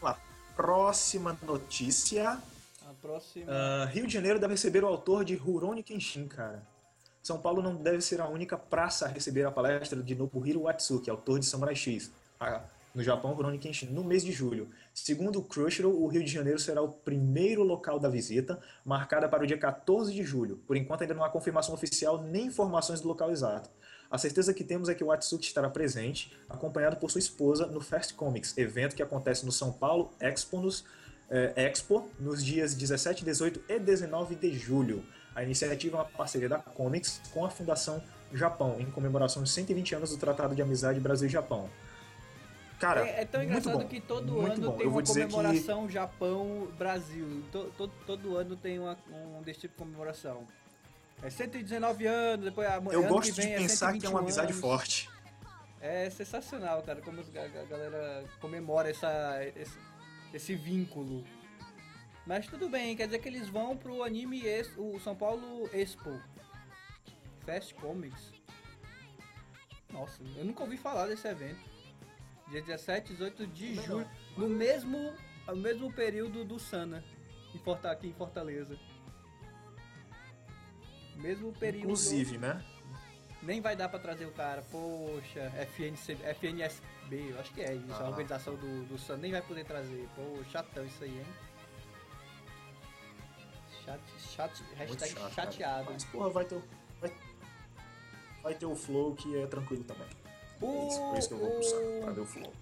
Vamos 0.01 0.17
lá. 0.17 0.19
Próxima 0.55 1.37
notícia. 1.43 2.41
A 2.99 3.07
próxima. 3.07 3.45
Ah, 3.47 3.85
Rio 3.85 4.05
de 4.05 4.13
Janeiro 4.13 4.39
deve 4.39 4.53
receber 4.53 4.83
o 4.83 4.87
autor 4.87 5.23
de 5.23 5.33
Rurouni 5.33 5.81
Kenshin, 5.81 6.27
cara. 6.27 6.61
São 7.23 7.39
Paulo 7.39 7.61
não 7.61 7.75
deve 7.75 8.01
ser 8.01 8.19
a 8.19 8.27
única 8.27 8.57
praça 8.57 9.05
a 9.05 9.07
receber 9.07 9.45
a 9.45 9.51
palestra 9.51 10.03
de 10.03 10.15
Nobuhiro 10.15 10.63
Watsuki, 10.63 11.09
autor 11.09 11.39
de 11.39 11.45
Samurai 11.45 11.75
X, 11.75 12.11
ah, 12.39 12.61
no 12.93 13.01
Japão, 13.01 13.33
Rurouni 13.33 13.57
Kenshin, 13.57 13.87
no 13.87 14.03
mês 14.03 14.23
de 14.23 14.33
julho. 14.33 14.69
Segundo 14.93 15.39
o 15.39 15.43
Crunchyroll, 15.43 16.01
o 16.01 16.07
Rio 16.07 16.23
de 16.23 16.29
Janeiro 16.29 16.59
será 16.59 16.81
o 16.81 16.89
primeiro 16.89 17.63
local 17.63 17.99
da 17.99 18.09
visita, 18.09 18.59
marcada 18.83 19.29
para 19.29 19.43
o 19.43 19.47
dia 19.47 19.57
14 19.57 20.13
de 20.13 20.23
julho. 20.23 20.57
Por 20.67 20.75
enquanto 20.75 21.01
ainda 21.03 21.13
não 21.13 21.23
há 21.23 21.29
confirmação 21.29 21.73
oficial 21.73 22.21
nem 22.21 22.47
informações 22.47 22.99
do 22.99 23.07
local 23.07 23.31
exato. 23.31 23.69
A 24.11 24.17
certeza 24.17 24.53
que 24.53 24.63
temos 24.63 24.89
é 24.89 24.95
que 24.95 25.03
o 25.03 25.07
Watsuki 25.07 25.45
estará 25.45 25.69
presente, 25.69 26.35
acompanhado 26.49 26.97
por 26.97 27.09
sua 27.11 27.19
esposa, 27.19 27.65
no 27.67 27.79
Fast 27.79 28.13
Comics, 28.15 28.57
evento 28.57 28.95
que 28.95 29.03
acontece 29.03 29.45
no 29.45 29.51
São 29.51 29.71
Paulo 29.71 30.11
Expo 30.19 30.59
nos, 30.59 30.83
eh, 31.29 31.53
Expo 31.55 32.09
nos 32.19 32.43
dias 32.43 32.73
17, 32.75 33.23
18 33.23 33.61
e 33.69 33.79
19 33.79 34.35
de 34.35 34.51
julho. 34.57 35.03
A 35.35 35.43
iniciativa 35.43 35.97
é 35.97 35.99
uma 36.01 36.05
parceria 36.05 36.49
da 36.49 36.57
Comics 36.59 37.21
com 37.33 37.45
a 37.45 37.49
Fundação 37.49 38.01
Japão, 38.33 38.75
em 38.79 38.85
comemoração 38.91 39.41
aos 39.41 39.51
120 39.51 39.95
anos 39.95 40.09
do 40.11 40.17
Tratado 40.17 40.53
de 40.55 40.61
Amizade 40.61 40.99
Brasil 40.99 41.27
e 41.27 41.31
Japão. 41.31 41.69
Cara, 42.79 43.05
é, 43.05 43.21
é 43.21 43.25
tão 43.25 43.43
engraçado 43.43 43.77
bom, 43.79 43.87
que 43.87 43.99
todo 43.99 44.39
ano 44.39 44.71
bom. 44.71 44.77
tem 44.77 44.87
uma 44.87 45.01
dizer 45.03 45.27
que 45.27 45.33
comemoração 45.33 45.89
Japão-Brasil. 45.89 47.43
To- 47.51 47.71
to- 47.77 47.91
todo 48.05 48.37
ano 48.37 48.55
tem 48.55 48.79
uma, 48.79 48.97
um 49.11 49.41
desse 49.41 49.61
tipo 49.61 49.73
de 49.73 49.79
comemoração. 49.79 50.45
É 51.21 51.29
119 51.29 52.07
anos, 52.07 52.45
depois 52.45 52.67
a 52.69 52.81
eu 52.91 53.03
gosto 53.05 53.33
de 53.33 53.41
pensar 53.41 53.91
que 53.97 54.05
é 54.05 54.09
uma 54.09 54.19
121 54.19 54.19
amizade 54.19 54.47
anos. 54.51 54.61
forte. 54.61 55.09
É 55.81 56.09
sensacional, 56.09 56.81
cara, 56.81 57.01
como 57.01 57.19
a 57.21 57.63
galera 57.65 58.23
comemora 58.39 58.89
essa, 58.89 59.39
esse, 59.55 59.77
esse 60.33 60.55
vínculo. 60.55 61.23
Mas 62.25 62.45
tudo 62.47 62.69
bem, 62.69 62.95
quer 62.95 63.05
dizer 63.05 63.19
que 63.19 63.27
eles 63.27 63.47
vão 63.49 63.75
pro 63.75 64.03
anime, 64.03 64.41
Ex- 64.45 64.71
o 64.77 64.99
São 64.99 65.15
Paulo 65.15 65.69
Expo. 65.73 66.19
Fast 67.45 67.73
Comics. 67.75 68.31
Nossa, 69.91 70.21
eu 70.35 70.45
nunca 70.45 70.63
ouvi 70.63 70.77
falar 70.77 71.07
desse 71.07 71.27
evento. 71.27 71.59
Dia 72.49 72.61
17 72.61 73.13
18 73.13 73.47
de 73.47 73.75
julho, 73.75 74.07
no 74.37 74.47
mesmo, 74.49 75.13
no 75.47 75.55
mesmo 75.55 75.91
período 75.91 76.43
do 76.43 76.59
Sana, 76.59 77.03
em 77.53 77.57
aqui 77.91 78.07
em 78.07 78.13
Fortaleza. 78.13 78.77
Mesmo 81.15 81.51
período. 81.53 81.83
Inclusive, 81.83 82.37
né? 82.37 82.63
Nem 83.41 83.61
vai 83.61 83.75
dar 83.75 83.87
pra 83.87 83.99
trazer 83.99 84.25
o 84.25 84.31
cara, 84.31 84.61
poxa, 84.69 85.51
FNC, 85.55 86.13
FNSB, 86.23 87.29
eu 87.31 87.39
acho 87.39 87.53
que 87.53 87.61
é 87.61 87.73
isso, 87.73 87.93
a 87.93 88.05
Ah. 88.05 88.09
organização 88.09 88.55
do, 88.55 88.85
do 88.85 88.97
Sun, 88.99 89.15
nem 89.17 89.31
vai 89.31 89.41
poder 89.41 89.63
trazer. 89.65 90.07
Pô, 90.15 90.43
chatão 90.51 90.85
isso 90.85 91.03
aí, 91.03 91.17
hein? 91.17 91.25
Chat, 93.85 93.99
chat, 94.35 94.63
Muito 94.63 94.77
hashtag 94.77 95.09
chato, 95.13 95.19
cara. 95.21 95.31
chateado. 95.51 95.91
Mas, 95.91 96.03
porra, 96.05 96.29
vai 96.29 96.45
ter, 96.45 96.55
o- 96.55 96.63
vai, 96.99 97.13
vai 98.43 98.53
ter 98.55 98.65
o 98.65 98.75
flow 98.75 99.15
que 99.15 99.37
é 99.37 99.47
tranquilo 99.47 99.83
também. 99.85 100.07
O- 100.61 100.67
É 100.83 100.87
isso, 100.87 100.99
por 100.99 101.17
isso 101.17 101.27
que 101.29 101.33
eu 101.33 101.39
vou 101.39 101.59
o- 101.59 102.01
pra 102.03 102.11
ver 102.11 102.21
o 102.21 102.25
flow. 102.25 102.53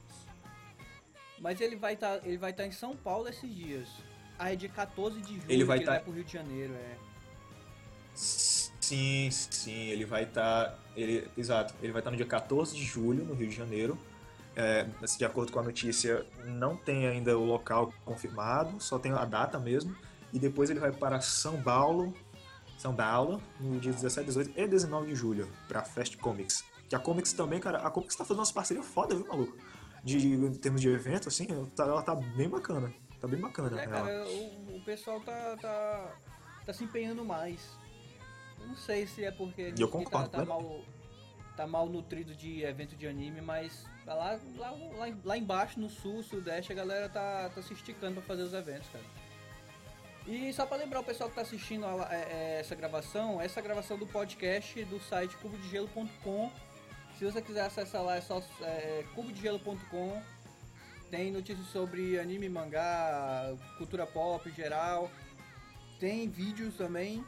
Mas 1.39 1.60
ele 1.62 1.75
vai 1.75 1.93
estar 1.93 2.17
ele 2.25 2.38
vai 2.38 2.53
tá 2.53 2.65
em 2.65 2.72
São 2.72 2.96
Paulo 2.96 3.27
esses 3.27 3.53
dias. 3.53 3.89
Ah, 4.39 4.53
é 4.53 4.55
dia 4.55 4.69
14 4.69 5.19
de 5.22 5.34
julho 5.36 5.46
Ele 5.51 5.63
vai 5.63 5.79
que 5.79 5.86
tá- 5.86 5.91
ele 5.93 5.98
vai 6.00 6.03
pro 6.03 6.13
Rio 6.13 6.24
de 6.24 6.34
Janeiro, 6.34 6.74
é. 6.74 6.98
Sim, 8.88 9.29
sim, 9.32 9.89
ele 9.89 10.06
vai 10.06 10.24
estar. 10.24 10.79
ele, 10.96 11.29
exato, 11.38 11.74
ele 11.82 11.91
vai 11.91 12.00
estar 12.00 12.10
no 12.10 12.15
dia 12.15 12.25
14 12.25 12.74
de 12.74 12.86
julho, 12.86 13.25
no 13.25 13.34
Rio 13.34 13.50
de 13.50 13.56
Janeiro. 13.56 13.98
É, 14.56 14.88
de 15.17 15.25
acordo 15.25 15.51
com 15.51 15.60
a 15.60 15.63
notícia, 15.63 16.25
não 16.46 16.77
tem 16.77 17.06
ainda 17.06 17.38
o 17.38 17.44
local 17.44 17.94
confirmado, 18.06 18.79
só 18.79 18.98
tem 18.98 19.12
a 19.12 19.25
data 19.25 19.60
mesmo. 19.60 19.94
E 20.32 20.39
depois 20.39 20.70
ele 20.70 20.79
vai 20.79 20.91
para 20.91 21.20
São 21.20 21.62
Paulo, 21.62 22.13
São 22.77 22.96
Paulo, 22.96 23.41
no 23.60 23.77
dia 23.77 23.91
17, 23.91 24.25
18 24.25 24.53
e 24.58 24.67
19 24.67 25.08
de 25.08 25.15
julho, 25.15 25.51
para 25.67 25.84
Fast 25.84 26.15
Comics. 26.17 26.63
Que 26.88 26.96
a 26.96 27.00
Comics 27.00 27.34
também, 27.34 27.60
cara, 27.60 27.79
a 27.79 27.91
Comics 27.91 28.15
tá 28.15 28.24
fazendo 28.24 28.39
umas 28.39 28.53
parcerias 28.53 28.86
foda, 28.86 29.13
viu, 29.15 29.27
maluco? 29.27 29.58
De, 30.01 30.17
em 30.34 30.53
termos 30.53 30.79
de 30.79 30.88
evento, 30.88 31.27
assim, 31.27 31.46
tá- 31.75 31.84
ela 31.84 32.01
tá 32.01 32.15
bem 32.15 32.48
bacana. 32.48 32.91
Tá 33.20 33.27
bem 33.27 33.39
bacana, 33.39 33.82
É, 33.82 33.86
cara, 33.86 34.25
o, 34.27 34.77
o 34.77 34.82
pessoal 34.86 35.20
tá, 35.20 35.58
tá, 35.62 36.15
tá 36.65 36.72
se 36.72 36.86
empenhando 36.86 37.25
mais. 37.25 37.60
Não 38.65 38.75
sei 38.75 39.07
se 39.07 39.23
é 39.23 39.31
porque 39.31 39.61
a 39.61 39.81
eu 39.81 39.87
tá, 39.87 39.91
concordo 39.97 40.29
tá 40.29 40.37
plenamente. 40.43 40.63
mal, 40.69 40.81
tá 41.55 41.67
mal 41.67 41.85
nutrido 41.87 42.35
de 42.35 42.63
evento 42.63 42.95
de 42.95 43.07
anime, 43.07 43.41
mas 43.41 43.85
tá 44.05 44.13
lá, 44.13 44.39
lá, 44.57 44.71
lá, 44.71 45.07
lá 45.23 45.37
embaixo, 45.37 45.79
no 45.79 45.89
sul, 45.89 46.21
sudeste, 46.23 46.71
a 46.71 46.75
galera 46.75 47.09
tá, 47.09 47.49
tá 47.53 47.61
se 47.61 47.73
esticando 47.73 48.15
pra 48.15 48.23
fazer 48.23 48.43
os 48.43 48.53
eventos, 48.53 48.87
cara. 48.89 49.03
E 50.27 50.51
só 50.51 50.65
pra 50.65 50.75
lembrar 50.77 50.99
o 50.99 51.03
pessoal 51.03 51.29
que 51.29 51.35
tá 51.35 51.41
assistindo 51.41 51.85
a- 51.85 52.07
é- 52.11 52.55
é, 52.55 52.59
essa 52.59 52.75
gravação, 52.75 53.39
essa 53.41 53.61
gravação 53.61 53.97
do 53.97 54.05
podcast 54.05 54.83
do 54.85 54.99
site 54.99 55.37
cubodegelo.com. 55.37 56.51
Se 57.17 57.23
você 57.25 57.41
quiser 57.41 57.61
acessar 57.65 58.03
lá, 58.03 58.17
é 58.17 58.21
só 58.21 58.43
é, 58.61 59.05
cubodegelo.com. 59.15 60.21
Tem 61.09 61.31
notícias 61.31 61.65
sobre 61.67 62.19
anime, 62.19 62.49
mangá, 62.49 63.55
cultura 63.77 64.05
pop 64.05 64.47
em 64.49 64.53
geral. 64.53 65.09
Tem 65.97 66.27
vídeos 66.27 66.75
também. 66.75 67.23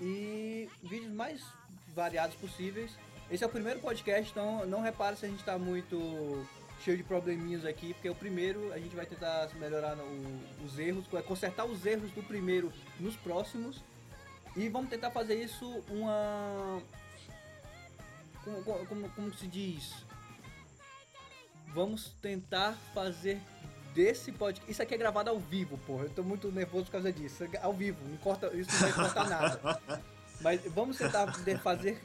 E 0.00 0.68
vídeos 0.82 1.12
mais 1.12 1.42
variados 1.94 2.34
possíveis. 2.36 2.92
Esse 3.30 3.44
é 3.44 3.46
o 3.46 3.50
primeiro 3.50 3.80
podcast, 3.80 4.30
então 4.30 4.66
não 4.66 4.80
repare 4.80 5.16
se 5.16 5.26
a 5.26 5.28
gente 5.28 5.44
tá 5.44 5.56
muito 5.58 6.46
cheio 6.82 6.96
de 6.96 7.02
probleminhas 7.04 7.64
aqui, 7.64 7.92
porque 7.92 8.08
o 8.08 8.14
primeiro, 8.14 8.72
a 8.72 8.78
gente 8.78 8.96
vai 8.96 9.04
tentar 9.04 9.48
melhorar 9.56 9.96
o- 9.98 10.64
os 10.64 10.78
erros, 10.78 11.06
consertar 11.26 11.64
os 11.66 11.84
erros 11.84 12.10
do 12.12 12.22
primeiro 12.22 12.72
nos 12.98 13.14
próximos. 13.16 13.82
E 14.56 14.68
vamos 14.68 14.90
tentar 14.90 15.10
fazer 15.10 15.40
isso 15.42 15.84
uma. 15.90 16.82
Como- 18.42 18.86
como, 18.86 19.08
como 19.10 19.34
se 19.34 19.46
diz? 19.46 19.92
Vamos 21.68 22.08
tentar 22.20 22.72
fazer 22.94 23.38
desse 23.94 24.32
podcast. 24.32 24.70
Isso 24.70 24.82
aqui 24.82 24.94
é 24.94 24.98
gravado 24.98 25.30
ao 25.30 25.38
vivo, 25.38 25.78
porra. 25.86 26.04
Eu 26.04 26.10
tô 26.10 26.22
muito 26.22 26.50
nervoso 26.52 26.86
por 26.86 26.92
causa 26.92 27.12
disso. 27.12 27.44
Ao 27.62 27.72
vivo, 27.72 27.98
não 28.08 28.16
corta, 28.18 28.46
isso 28.54 28.70
não 28.72 28.78
vai 28.80 28.92
cortar 28.92 29.28
nada. 29.28 29.80
Mas 30.40 30.62
vamos 30.72 30.96
tentar 30.96 31.32
fazer 31.62 32.00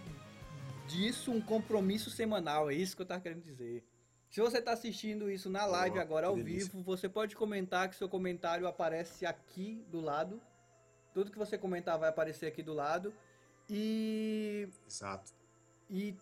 disso 0.88 1.32
um 1.32 1.42
compromisso 1.42 2.10
semanal. 2.10 2.70
É 2.70 2.74
isso 2.74 2.96
que 2.96 3.02
eu 3.02 3.06
tava 3.06 3.22
querendo 3.22 3.42
dizer. 3.44 3.84
Se 4.30 4.42
você 4.42 4.62
tá 4.62 4.74
assistindo 4.74 5.32
isso 5.32 5.50
na 5.50 5.66
live 5.66 5.98
Oh, 5.98 6.02
agora 6.02 6.28
ao 6.28 6.36
delícia. 6.36 6.70
vivo, 6.72 6.84
você 6.84 7.08
pode 7.08 7.36
comentar 7.36 7.88
que 7.90 7.96
seu 7.96 8.10
comentário 8.10 8.68
aparece 8.68 9.26
aqui 9.26 9.86
do 9.90 10.02
lado. 10.02 10.42
Tudo 11.14 11.32
que 11.32 11.38
você 11.38 11.58
comentar 11.58 11.98
vai 11.98 12.10
aparecer 12.10 12.48
aqui 12.48 12.62
do 12.62 12.74
lado. 12.74 13.14
E 13.70 14.68
Exato. 14.86 15.32
e 15.90 16.14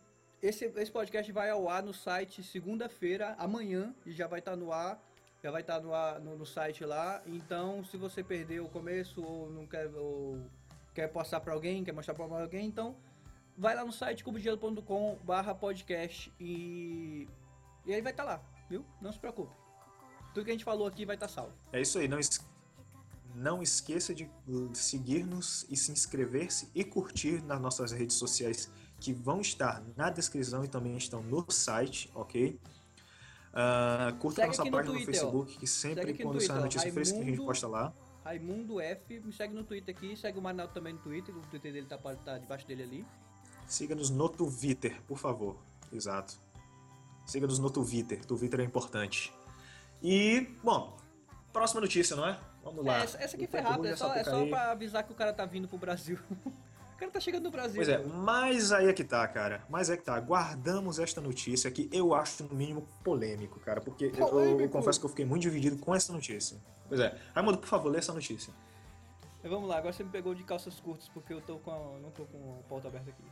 esse, 0.41 0.65
esse 0.75 0.91
podcast 0.91 1.31
vai 1.31 1.49
ao 1.49 1.67
ar 1.67 1.81
no 1.81 1.93
site 1.93 2.43
segunda-feira, 2.43 3.33
amanhã, 3.39 3.95
e 4.05 4.11
já 4.11 4.27
vai 4.27 4.39
estar 4.39 4.55
no 4.55 4.71
ar. 4.71 5.01
Já 5.43 5.51
vai 5.51 5.59
estar 5.61 5.81
no, 5.81 5.93
ar, 5.93 6.21
no, 6.21 6.37
no 6.37 6.45
site 6.45 6.85
lá. 6.85 7.21
Então, 7.27 7.83
se 7.83 7.97
você 7.97 8.23
perdeu 8.23 8.65
o 8.65 8.69
começo 8.69 9.21
ou 9.21 9.49
não 9.51 9.67
quer, 9.67 9.87
ou 9.93 10.39
quer 10.93 11.09
passar 11.09 11.41
para 11.41 11.53
alguém, 11.53 11.83
quer 11.83 11.91
mostrar 11.91 12.13
para 12.13 12.23
alguém, 12.23 12.65
então 12.65 12.95
vai 13.57 13.75
lá 13.75 13.83
no 13.83 13.91
site 13.91 14.23
cubogelo.com 14.23 15.17
barra 15.23 15.53
podcast 15.53 16.31
e, 16.39 17.27
e 17.85 17.93
aí 17.93 18.01
vai 18.01 18.13
estar 18.13 18.23
lá, 18.23 18.41
viu? 18.69 18.85
Não 19.01 19.11
se 19.11 19.19
preocupe. 19.19 19.53
Tudo 20.33 20.45
que 20.45 20.49
a 20.51 20.53
gente 20.53 20.63
falou 20.63 20.87
aqui 20.87 21.05
vai 21.05 21.15
estar 21.17 21.27
salvo. 21.27 21.51
É 21.73 21.81
isso 21.81 21.99
aí, 21.99 22.07
não, 22.07 22.19
es- 22.19 22.39
não 23.35 23.61
esqueça 23.61 24.15
de 24.15 24.27
seguir-nos 24.73 25.65
e 25.69 25.75
se 25.75 25.91
inscrever-se 25.91 26.69
e 26.73 26.83
curtir 26.85 27.43
nas 27.43 27.59
nossas 27.59 27.91
redes 27.91 28.15
sociais 28.15 28.71
que 28.99 29.11
vão 29.11 29.41
estar 29.41 29.83
na 29.97 30.09
descrição 30.09 30.63
e 30.63 30.69
também 30.69 30.95
estão 30.95 31.21
no 31.21 31.45
site, 31.51 32.09
ok? 32.15 32.57
Ah, 33.53 34.15
curta 34.19 34.37
Segue 34.37 34.47
nossa 34.47 34.61
aqui 34.63 34.71
no 34.71 34.77
página 34.77 34.93
no, 34.93 34.99
Twitter, 34.99 35.15
Facebook, 35.15 35.57
que 35.57 35.67
Segue 35.67 35.95
sempre 35.95 36.11
no 36.13 36.19
quando 36.19 36.41
sai 36.41 36.57
ó, 36.57 36.61
notícia 36.61 36.91
fresca 36.91 37.19
a 37.19 37.23
gente 37.23 37.37
posta 37.37 37.67
lá. 37.67 37.93
Raimundo 38.25 38.81
F, 38.81 39.19
me 39.19 39.31
segue 39.31 39.53
no 39.53 39.63
Twitter 39.63 39.95
aqui, 39.95 40.17
segue 40.17 40.39
o 40.39 40.41
Marinaldo 40.41 40.73
também 40.73 40.93
no 40.93 40.99
Twitter, 40.99 41.35
o 41.35 41.41
Twitter 41.41 41.71
dele 41.71 41.85
tá, 41.85 41.97
tá 41.97 42.37
debaixo 42.39 42.65
dele 42.65 42.83
ali. 42.83 43.05
Siga-nos 43.67 44.09
no 44.09 44.27
Twitter, 44.27 44.99
por 45.07 45.17
favor. 45.17 45.57
Exato. 45.91 46.39
Siga-nos 47.25 47.59
no 47.59 47.69
Twitter. 47.69 48.25
Twitter 48.25 48.59
é 48.59 48.63
importante. 48.63 49.31
E, 50.01 50.47
bom, 50.63 50.97
próxima 51.51 51.81
notícia, 51.81 52.15
não 52.15 52.27
é? 52.27 52.39
Vamos 52.63 52.83
lá. 52.83 52.99
É, 52.99 53.03
essa, 53.03 53.17
essa 53.21 53.35
aqui 53.35 53.45
O 53.45 53.47
foi 53.47 53.59
rápida, 53.59 53.89
é 53.89 53.95
só, 53.95 54.13
é 54.15 54.23
só 54.23 54.45
pra 54.47 54.71
avisar 54.71 55.03
que 55.03 55.11
o 55.11 55.15
cara 55.15 55.31
tá 55.31 55.45
vindo 55.45 55.67
pro 55.67 55.77
Brasil. 55.77 56.17
o 57.03 57.09
cara 57.09 57.11
tá 57.13 57.19
chegando 57.19 57.43
no 57.43 57.51
Brasil. 57.51 57.75
Pois 57.75 57.89
é, 57.89 57.97
pô. 57.97 58.09
mas 58.09 58.71
aí 58.71 58.87
é 58.87 58.93
que 58.93 59.03
tá, 59.03 59.27
cara. 59.27 59.63
Mas 59.69 59.89
é 59.89 59.97
que 59.97 60.03
tá. 60.03 60.19
Guardamos 60.19 60.99
esta 60.99 61.19
notícia 61.21 61.69
que 61.71 61.89
eu 61.91 62.13
acho, 62.13 62.43
no 62.43 62.53
mínimo, 62.55 62.87
polêmico, 63.03 63.59
cara. 63.59 63.79
Porque 63.81 64.05
eu- 64.05 64.09
eu, 64.11 64.19
eu 64.19 64.27
Polêmico? 64.29 64.69
confesso 64.69 64.99
que 64.99 65.05
eu 65.05 65.09
fiquei 65.09 65.25
muito 65.25 65.41
dividido 65.41 65.77
com 65.77 65.93
essa 65.93 66.11
notícia. 66.13 66.57
Pois 66.87 66.99
é. 66.99 67.17
Raimundo, 67.33 67.57
por 67.57 67.67
favor, 67.67 67.89
lê 67.89 67.99
essa 67.99 68.13
notícia. 68.13 68.53
Vamos 69.43 69.67
lá, 69.67 69.77
agora 69.77 69.91
você 69.91 70.03
me 70.05 70.09
pegou 70.09 70.33
de 70.33 70.41
calças 70.43 70.79
curtas 70.79 71.09
porque 71.09 71.33
eu 71.33 71.41
tô 71.41 71.57
com 71.57 71.69
a- 71.71 71.99
não 71.99 72.11
tô 72.11 72.23
com 72.25 72.59
a 72.61 72.69
pauta 72.69 72.87
aberta 72.87 73.09
aqui. 73.11 73.23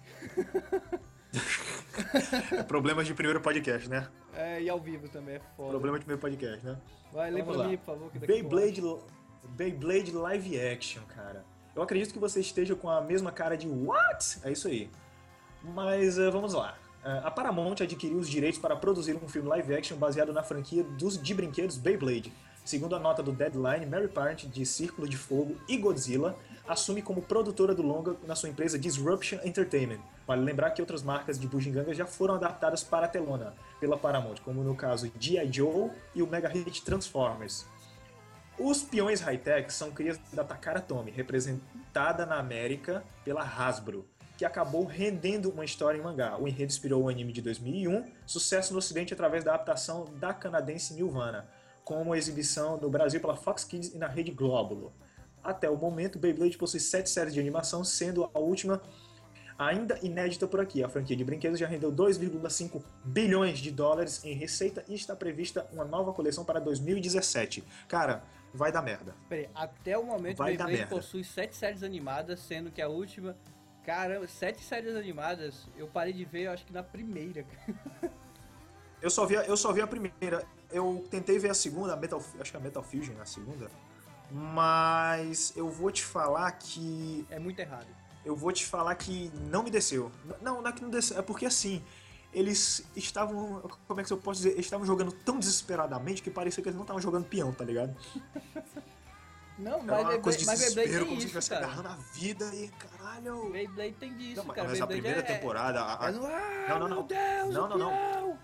Problemas 2.68 3.08
de 3.08 3.14
primeiro 3.14 3.40
podcast, 3.40 3.88
né? 3.90 4.08
É, 4.34 4.62
e 4.62 4.70
ao 4.70 4.80
vivo 4.80 5.08
também, 5.08 5.36
é 5.36 5.42
foda. 5.56 5.70
Problema 5.70 5.98
de 6.00 6.06
primeiro 6.06 6.22
podcast, 6.22 6.66
né? 6.66 6.78
Vai, 7.14 7.32
lê 7.32 7.40
Vamos 7.42 7.56
pra 7.56 7.64
lá. 7.66 7.70
mim, 7.72 7.78
por 7.78 7.86
favor. 7.86 8.12
Que 8.12 8.20
daqui 8.20 8.34
eu 8.34 8.38
Beyblade, 8.50 8.82
Beyblade 9.50 10.12
Live 10.12 10.60
Action, 10.60 11.02
cara. 11.04 11.46
Eu 11.76 11.82
acredito 11.82 12.14
que 12.14 12.20
você 12.20 12.40
esteja 12.40 12.76
com 12.76 12.90
a 12.90 13.02
mesma 13.02 13.32
cara 13.32 13.56
de 13.56 13.68
What? 13.68 14.40
É 14.44 14.52
isso 14.52 14.68
aí. 14.68 14.90
Mas 15.64 16.18
eh, 16.18 16.30
vamos 16.30 16.54
lá. 16.54 16.78
Eh, 17.04 17.22
a 17.24 17.32
Paramount 17.32 17.76
adquiriu 17.82 18.18
os 18.18 18.30
direitos 18.30 18.60
para 18.60 18.76
produzir 18.76 19.16
um 19.16 19.28
filme 19.28 19.48
live 19.48 19.74
action 19.74 19.98
baseado 19.98 20.34
na 20.34 20.44
franquia 20.44 20.84
dos, 20.84 21.22
de 21.22 21.34
brinquedos 21.34 21.78
Beyblade. 21.78 22.34
Segundo 22.66 22.96
a 22.96 23.00
nota 23.00 23.24
do 23.24 23.32
Deadline, 23.32 23.86
Mary 23.86 24.08
Parent, 24.08 24.46
de 24.46 24.66
Círculo 24.66 25.08
de 25.08 25.18
Fogo 25.18 25.56
e 25.68 25.78
Godzilla, 25.78 26.36
assume 26.68 27.02
como 27.02 27.22
produtora 27.22 27.74
do 27.74 27.82
longa 27.82 28.16
na 28.28 28.36
sua 28.36 28.50
empresa 28.50 28.78
Disruption 28.78 29.40
Entertainment. 29.44 30.00
Vale 30.28 30.44
lembrar 30.44 30.72
que 30.72 30.82
outras 30.82 31.02
marcas 31.02 31.40
de 31.40 31.48
bugiganga 31.48 31.94
já 31.94 32.06
foram 32.06 32.36
adaptadas 32.36 32.84
para 32.84 33.06
a 33.06 33.10
telona 33.10 33.56
pela 33.80 33.98
Paramount, 33.98 34.36
como 34.44 34.64
no 34.64 34.76
caso 34.76 35.12
G.I. 35.20 35.52
Joe 35.52 35.90
e 36.14 36.22
o 36.22 36.28
mega 36.28 36.50
hit 36.50 36.84
Transformers. 36.84 37.66
Os 38.64 38.84
peões 38.84 39.22
high-tech 39.22 39.74
são 39.74 39.90
crias 39.90 40.20
da 40.32 40.44
Takara 40.44 40.80
Tomy, 40.80 41.10
representada 41.10 42.28
na 42.28 42.38
América 42.38 43.04
pela 43.26 43.42
Hasbro, 43.42 44.08
que 44.38 44.46
acabou 44.46 44.86
rendendo 44.86 45.50
uma 45.50 45.66
história 45.66 45.98
em 45.98 46.02
mangá. 46.02 46.38
O 46.38 46.48
enredo 46.48 46.72
inspirou 46.72 47.02
o 47.02 47.10
anime 47.10 47.34
de 47.34 47.42
2001, 47.42 48.06
sucesso 48.24 48.72
no 48.72 48.78
ocidente 48.78 49.16
através 49.16 49.44
da 49.44 49.56
adaptação 49.56 50.06
da 50.20 50.32
canadense 50.32 50.94
Nirvana, 50.94 51.50
com 51.84 52.04
uma 52.04 52.16
exibição 52.16 52.78
no 52.78 52.88
Brasil 52.88 53.20
pela 53.20 53.36
Fox 53.36 53.64
Kids 53.64 53.96
e 53.96 53.98
na 53.98 54.06
rede 54.06 54.30
Glóbulo. 54.30 54.94
Até 55.44 55.68
o 55.68 55.76
momento, 55.76 56.20
Beyblade 56.20 56.56
possui 56.56 56.82
sete 56.82 57.10
séries 57.10 57.34
de 57.34 57.40
animação, 57.40 57.84
sendo 57.84 58.30
a 58.32 58.38
última 58.38 58.80
ainda 59.58 59.98
inédita 60.04 60.48
por 60.48 60.60
aqui. 60.60 60.84
A 60.84 60.90
franquia 60.90 61.16
de 61.16 61.24
brinquedos 61.24 61.60
já 61.60 61.68
rendeu 61.68 61.92
2,5 61.92 62.80
bilhões 63.04 63.58
de 63.58 63.72
dólares 63.72 64.24
em 64.24 64.34
receita 64.34 64.84
e 64.88 64.94
está 64.94 65.16
prevista 65.16 65.68
uma 65.74 65.84
nova 65.84 66.14
coleção 66.14 66.46
para 66.46 66.60
2017. 66.60 67.64
Cara, 67.88 68.24
vai 68.54 68.72
dar 68.72 68.82
merda. 68.82 69.16
Peraí, 69.30 69.50
até 69.56 69.98
o 69.98 70.04
momento 70.04 70.38
Vai 70.38 70.58
dar 70.58 70.66
Beyblade 70.66 70.90
possui 70.90 71.24
sete 71.24 71.56
séries 71.56 71.84
animadas, 71.84 72.40
sendo 72.40 72.72
que 72.72 72.82
a 72.82 72.88
última. 72.88 73.36
Caramba, 73.86 74.28
sete 74.28 74.64
séries 74.64 74.96
animadas, 74.96 75.68
eu 75.76 75.88
parei 75.88 76.14
de 76.14 76.24
ver, 76.26 76.44
eu 76.44 76.52
acho 76.52 76.66
que 76.66 76.74
na 76.74 76.84
primeira. 76.84 77.46
Eu 79.02 79.10
só 79.10 79.26
vi, 79.26 79.34
eu 79.34 79.58
só 79.58 79.72
vi 79.74 79.82
a 79.82 79.88
primeira. 79.88 80.46
Eu 80.72 81.04
tentei 81.10 81.40
ver 81.40 81.50
a 81.50 81.54
segunda, 81.56 81.94
a 81.94 81.96
Metal, 81.98 82.24
acho 82.40 82.52
que 82.52 82.58
é 82.58 82.60
a 82.60 82.64
Metal 82.64 82.84
Fusion 82.84 83.16
é 83.18 83.22
a 83.22 83.26
segunda. 83.26 83.70
Mas 84.30 85.52
eu 85.56 85.70
vou 85.70 85.92
te 85.92 86.04
falar 86.04 86.52
que 86.54 87.26
É 87.30 87.40
muito 87.40 87.60
errado. 87.60 87.88
eu 88.24 88.36
vou 88.36 88.52
te 88.52 88.66
falar 88.66 88.94
que 88.96 89.32
não 89.50 89.64
me 89.64 89.70
desceu. 89.72 90.12
Não, 90.42 90.62
não 90.62 90.70
é 90.70 90.72
que 90.72 90.82
não 90.82 90.90
desceu, 90.90 91.18
é 91.20 91.22
porque 91.22 91.46
assim, 91.46 91.84
eles 92.34 92.84
estavam, 92.96 93.62
como 93.88 94.00
é 94.00 94.04
que 94.04 94.12
eu 94.12 94.18
posso 94.18 94.38
dizer, 94.42 94.52
eles 94.54 94.66
estavam 94.66 94.86
jogando 94.86 95.12
tão 95.12 95.38
desesperadamente 95.40 96.22
que 96.22 96.30
parecia 96.32 96.62
que 96.64 96.70
eles 96.70 96.76
não 96.78 96.84
estavam 96.84 97.02
jogando 97.02 97.26
peão, 97.26 97.52
tá 97.54 97.64
ligado? 97.66 97.96
Não, 99.60 99.78
mas, 99.84 99.86
Beyblade, 99.86 100.20
coisa 100.24 100.38
de 100.40 100.46
mas 100.48 100.60
desespero, 100.60 100.90
tem 100.90 101.00
como 101.00 101.10
se 101.10 101.18
isso, 101.18 101.38
estivesse 101.38 101.50
cara. 101.52 101.66
agarrando 101.68 101.88
a 101.90 101.96
vida 102.14 102.56
e 102.56 102.68
caralho. 102.70 103.52
Beyblade 103.52 103.92
tem 104.00 104.14
disso, 104.18 104.38
Não, 104.38 104.46
mas, 104.46 104.56
cara. 104.56 104.68
mas 104.70 104.82
a 104.82 104.88
primeira 104.88 105.20
é- 105.20 105.22
temporada, 105.22 105.82
a- 105.82 106.06
a- 106.06 106.10
É 106.10 106.12
Não, 106.70 106.80
não, 106.80 106.88
meu 106.88 106.96
não. 106.98 107.04
Deus, 107.06 107.54
Não, 107.54 107.70
não, 107.70 107.78
não. 107.78 108.40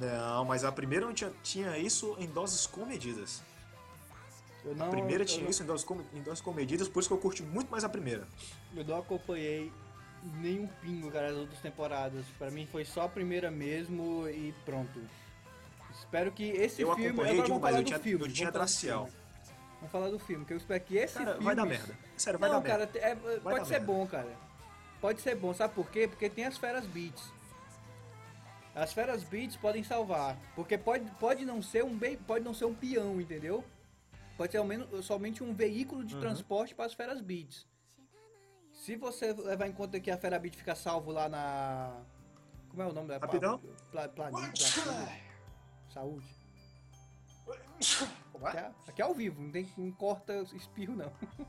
não, 0.00 0.44
mas 0.44 0.64
a 0.64 0.72
primeira 0.72 1.06
não 1.06 1.14
tinha, 1.14 1.32
tinha 1.44 1.78
isso 1.78 2.16
em 2.18 2.26
doses 2.26 2.66
comedidas. 2.66 3.42
Eu 4.64 4.72
A 4.72 4.74
não, 4.74 4.90
primeira 4.90 5.24
tinha 5.24 5.42
não- 5.44 5.50
isso 5.50 5.62
em 5.62 5.66
doses, 5.66 5.84
com- 5.84 6.00
em 6.14 6.22
doses 6.22 6.40
comedidas, 6.40 6.88
por 6.88 6.98
isso 7.00 7.08
que 7.08 7.14
eu 7.14 7.18
curti 7.18 7.42
muito 7.44 7.68
mais 7.70 7.84
a 7.84 7.88
primeira. 7.88 8.26
Eu 8.74 8.84
não 8.84 8.98
acompanhei 8.98 9.72
nenhum 10.40 10.66
pingo, 10.80 11.10
cara, 11.10 11.28
as 11.30 11.36
outras 11.36 11.60
temporadas. 11.60 12.24
Pra 12.38 12.50
mim 12.50 12.66
foi 12.70 12.84
só 12.84 13.02
a 13.02 13.08
primeira 13.08 13.50
mesmo 13.50 14.28
e 14.28 14.54
pronto. 14.64 15.00
Espero 15.90 16.32
que 16.32 16.44
esse 16.44 16.82
Eu 16.82 16.94
filme. 16.94 17.06
acompanhei, 17.08 17.36
vamos 17.42 17.48
mais, 17.60 17.60
falar 17.62 17.78
eu 17.80 17.84
tinha- 17.84 17.98
filme. 17.98 18.14
eu 18.14 18.18
vamos 18.20 18.34
tinha 18.34 18.46
falar 18.52 18.64
do 18.64 18.68
Draciel. 18.68 19.06
filme. 19.06 19.22
Vamos 19.76 19.92
falar 19.92 20.10
do 20.10 20.18
filme, 20.18 20.44
que 20.44 20.52
eu 20.52 20.56
espero 20.56 20.84
que 20.84 20.96
esse 20.96 21.14
Cara, 21.14 21.30
filme. 21.32 21.44
vai 21.44 21.54
dar 21.56 21.66
merda. 21.66 21.98
Sério, 22.16 22.38
vai 22.38 22.48
não, 22.50 22.60
dar 22.60 22.68
cara, 22.68 22.78
merda. 22.92 22.98
é- 22.98 23.14
pode 23.40 23.58
dar 23.58 23.64
ser 23.64 23.70
merda. 23.72 23.86
bom, 23.86 24.06
cara. 24.06 24.36
Pode 25.00 25.20
ser 25.20 25.34
bom, 25.34 25.52
sabe 25.52 25.74
por 25.74 25.90
quê? 25.90 26.06
Porque 26.06 26.30
tem 26.30 26.44
as 26.44 26.56
feras 26.56 26.86
beats. 26.86 27.32
As 28.74 28.92
feras 28.92 29.22
beats 29.24 29.56
podem 29.56 29.82
salvar, 29.84 30.36
porque 30.54 30.78
pode, 30.78 31.04
pode 31.18 31.44
não 31.44 31.60
ser 31.60 31.84
um 31.84 31.98
pode 32.26 32.44
não 32.44 32.54
ser 32.54 32.64
um 32.64 32.74
peão, 32.74 33.20
entendeu? 33.20 33.62
Pode 34.36 34.52
ser 34.52 34.58
ao 34.58 34.64
menos, 34.64 35.04
somente 35.04 35.42
um 35.44 35.52
veículo 35.52 36.00
Uhum. 36.00 36.06
de 36.06 36.16
transporte 36.16 36.74
para 36.74 36.86
as 36.86 36.94
feras 36.94 37.20
beats. 37.20 37.66
Se 38.82 38.96
você 38.96 39.32
levar 39.32 39.68
em 39.68 39.72
conta 39.72 40.00
que 40.00 40.10
a 40.10 40.18
fera 40.18 40.40
beat 40.40 40.56
fica 40.56 40.74
salvo 40.74 41.12
lá 41.12 41.28
na 41.28 42.02
como 42.68 42.82
é 42.82 42.86
o 42.86 42.92
nome 42.92 43.06
da 43.06 43.18
Rapidão. 43.18 43.60
Pla, 43.92 44.08
planeta, 44.08 44.56
saúde. 45.88 46.26
Como 48.32 48.44
Aqui 48.44 48.56
é, 48.56 48.72
aqui 48.88 49.00
é 49.02 49.04
ao 49.04 49.14
vivo, 49.14 49.40
não 49.40 49.52
tem 49.52 49.68
não 49.76 49.92
corta 49.92 50.34
espirro 50.54 50.96
não. 50.96 51.12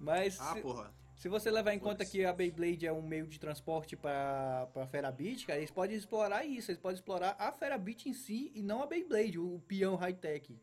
Mas 0.00 0.40
Ah, 0.40 0.54
se- 0.54 0.62
porra. 0.62 0.90
se 1.16 1.28
você 1.28 1.50
levar 1.50 1.74
em 1.74 1.78
conta 1.78 2.02
que 2.02 2.24
a 2.24 2.32
Beyblade 2.32 2.86
é 2.86 2.92
um 2.92 3.02
meio 3.02 3.26
de 3.26 3.38
transporte 3.38 3.94
para 3.94 4.66
a 4.74 4.86
Ferabit, 4.86 5.46
cara, 5.46 5.58
eles 5.58 5.70
podem 5.70 5.94
explorar 5.98 6.46
isso, 6.46 6.70
eles 6.70 6.80
podem 6.80 6.94
explorar 6.96 7.36
a 7.38 7.52
Ferabit 7.52 8.08
em 8.08 8.14
si 8.14 8.50
e 8.54 8.62
não 8.62 8.82
a 8.82 8.86
Beyblade, 8.86 9.38
o, 9.38 9.56
o 9.56 9.60
peão 9.60 9.96
high-tech. 9.96 10.58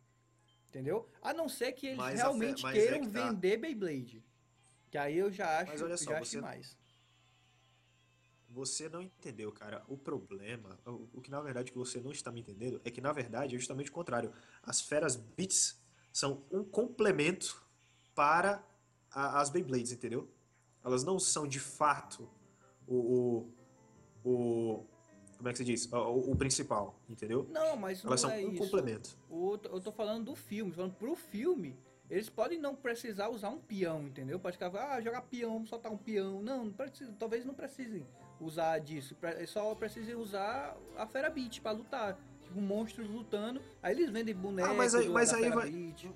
Entendeu? 0.70 1.08
A 1.22 1.32
não 1.32 1.48
ser 1.48 1.74
que 1.74 1.86
eles 1.86 1.98
Mas 2.00 2.20
realmente 2.20 2.64
Fe- 2.64 2.70
é 2.70 2.72
queiram 2.72 3.02
que 3.02 3.12
tá. 3.12 3.30
vender 3.30 3.58
Beyblade. 3.58 4.24
Que 4.92 4.98
aí 4.98 5.18
eu 5.18 5.32
já 5.32 5.60
acho, 5.60 5.72
Mas 5.72 5.82
olha 5.82 5.98
só, 5.98 6.12
já 6.12 6.18
acho 6.20 6.30
você- 6.30 6.36
demais. 6.38 6.78
Você 8.50 8.90
não 8.90 9.02
entendeu, 9.02 9.50
cara. 9.54 9.82
O 9.88 9.96
problema, 9.98 10.78
o, 10.86 11.08
o 11.14 11.22
que 11.22 11.32
na 11.32 11.40
verdade 11.40 11.72
que 11.72 11.78
você 11.78 12.02
não 12.02 12.12
está 12.12 12.30
me 12.32 12.42
entendendo, 12.42 12.82
é 12.84 12.92
que 12.92 13.00
na 13.00 13.14
verdade 13.14 13.56
é 13.56 13.58
justamente 13.58 13.90
o 13.90 13.94
contrário. 13.94 14.34
As 14.62 14.82
feras 14.82 15.16
Beats 15.16 15.82
são 16.12 16.44
um 16.52 16.62
complemento 16.62 17.66
para 18.14 18.62
a- 19.10 19.40
as 19.40 19.50
Beyblades, 19.50 19.94
entendeu? 19.94 20.30
Elas 20.84 21.04
não 21.06 21.18
são 21.18 21.48
de 21.48 21.60
fato 21.62 22.30
o. 22.86 22.96
o, 24.26 24.30
o- 24.30 24.86
como 25.38 25.48
é 25.50 25.54
que 25.54 25.58
se 25.60 25.64
diz? 25.66 25.90
O, 25.92 26.32
o 26.32 26.36
principal, 26.36 27.00
entendeu? 27.10 27.48
Não, 27.50 27.76
mas 27.78 28.04
Elas 28.04 28.22
não 28.22 28.30
são 28.30 28.38
é 28.38 28.46
um 28.46 28.52
isso. 28.52 28.64
complemento. 28.64 29.18
O- 29.30 29.54
eu 29.64 29.80
tô 29.82 29.92
falando 29.94 30.26
do 30.26 30.36
filme, 30.36 30.72
tô 30.72 30.76
falando 30.76 30.96
pro 30.96 31.16
filme. 31.16 31.76
Eles 32.12 32.30
podem 32.30 32.60
não 32.60 32.76
precisar 32.76 33.30
usar 33.30 33.50
um 33.50 33.58
peão, 33.58 34.04
entendeu? 34.06 34.38
Pode 34.38 34.58
ficar, 34.58 34.70
ah, 34.76 35.00
jogar 35.00 35.22
peão, 35.22 35.66
soltar 35.66 35.90
um 35.90 35.98
peão. 35.98 36.42
Não, 36.44 36.66
não 36.66 36.72
precisa, 36.74 37.10
talvez 37.18 37.46
não 37.46 37.54
precisem 37.54 38.06
usar 38.38 38.78
disso. 38.80 39.16
Eles 39.24 39.50
só 39.50 39.74
precisem 39.74 40.14
usar 40.16 40.78
a 40.98 41.08
Fera 41.08 41.30
Beat 41.30 41.62
pra 41.62 41.72
lutar. 41.72 42.18
Tipo, 42.44 42.60
monstros 42.60 43.10
lutando. 43.10 43.62
Aí 43.82 43.96
eles 43.96 44.10
vendem 44.10 44.36
bonecos 44.36 44.72
Ah, 44.72 44.76
mas 44.76 44.94
aí- 44.94 45.08
mas 45.08 45.34
aí 45.34 45.50
vai- 45.50 45.72
Beat. 45.72 46.12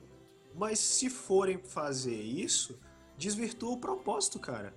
Mas 0.54 0.80
se 0.80 1.10
forem 1.10 1.58
fazer 1.60 2.22
isso, 2.22 2.78
desvirtua 3.18 3.72
o 3.72 3.78
propósito, 3.78 4.38
cara. 4.38 4.74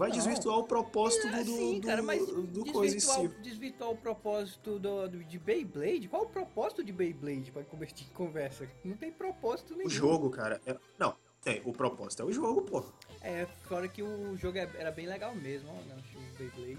Vai 0.00 0.08
Não. 0.08 0.16
desvirtuar 0.16 0.56
o 0.58 0.64
propósito 0.64 1.28
do, 1.28 1.44
do, 1.44 1.44
Sim, 1.44 1.78
do, 1.78 1.86
cara, 1.86 2.02
mas 2.02 2.24
do 2.26 2.64
coisa 2.72 2.94
em 2.94 2.96
desvirtuar, 2.96 3.20
si. 3.20 3.42
desvirtuar 3.42 3.90
o 3.90 3.96
propósito 3.98 4.78
do, 4.78 5.06
do- 5.06 5.22
de 5.24 5.38
Beyblade? 5.38 6.08
Qual 6.08 6.22
o 6.22 6.26
propósito 6.26 6.82
de 6.82 6.90
Beyblade 6.90 7.52
pra 7.52 7.62
convertir 7.64 8.06
em 8.10 8.14
conversa? 8.14 8.66
Não 8.82 8.96
tem 8.96 9.12
propósito 9.12 9.74
nenhum. 9.74 9.86
O 9.86 9.90
jogo, 9.90 10.30
cara. 10.30 10.58
é- 10.64 10.74
Não, 10.98 11.14
tem. 11.44 11.60
O 11.66 11.72
propósito 11.74 12.22
é 12.22 12.24
o 12.24 12.32
jogo, 12.32 12.62
pô. 12.62 12.82
É, 13.20 13.46
fora 13.68 13.86
que 13.88 14.02
o 14.02 14.34
jogo 14.38 14.56
é- 14.56 14.70
era 14.78 14.90
bem 14.90 15.04
legal 15.06 15.34
mesmo, 15.34 15.68
ó, 15.68 15.74
né, 15.86 16.02
o 16.14 16.38
Beyblade. 16.38 16.78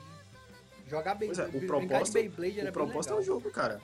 Jogar 0.87 1.11
é, 1.11 1.15
Beyblade, 1.19 1.41
o 1.41 1.59
brincar 1.59 1.59
de 1.61 1.67
propósito, 1.87 2.13
Beyblade 2.15 2.59
era 2.59 2.69
o 2.71 2.73
propósito 2.73 3.13
é 3.13 3.17
o 3.17 3.21
jogo, 3.21 3.51
cara. 3.51 3.79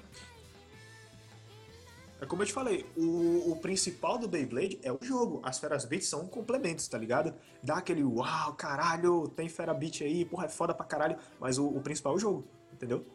É 2.20 2.26
como 2.26 2.42
eu 2.42 2.48
te 2.48 2.54
falei, 2.54 2.84
o, 2.98 3.52
o 3.52 3.56
principal 3.58 4.18
do 4.18 4.28
Beyblade 4.28 4.80
é 4.82 4.92
o 4.92 4.98
jogo. 5.02 5.40
As 5.44 5.60
Feras 5.60 5.86
Beats 5.86 6.08
são 6.08 6.28
complementos, 6.28 6.88
tá 6.88 6.98
ligado? 6.98 7.34
Dá 7.62 7.76
aquele 7.78 8.04
uau, 8.04 8.54
caralho, 8.56 9.28
tem 9.30 9.48
Fera 9.48 9.74
Beat 9.74 10.02
aí, 10.02 10.26
porra, 10.26 10.46
é 10.46 10.50
foda 10.50 10.74
pra 10.74 10.86
caralho. 10.86 11.18
Mas 11.40 11.60
o, 11.60 11.68
o 11.68 11.80
principal 11.82 12.14
é 12.14 12.16
o 12.16 12.20
jogo, 12.20 12.48
entendeu? 12.74 13.06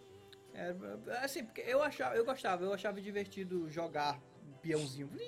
É, 0.55 0.73
assim, 1.25 1.45
porque 1.45 1.63
eu 1.63 1.83
achava, 1.83 2.15
eu 2.15 2.25
gostava, 2.25 2.63
eu 2.65 2.73
achava 2.73 3.01
divertido 3.01 3.69
jogar 3.69 4.21
peãozinho, 4.61 5.09
be 5.09 5.19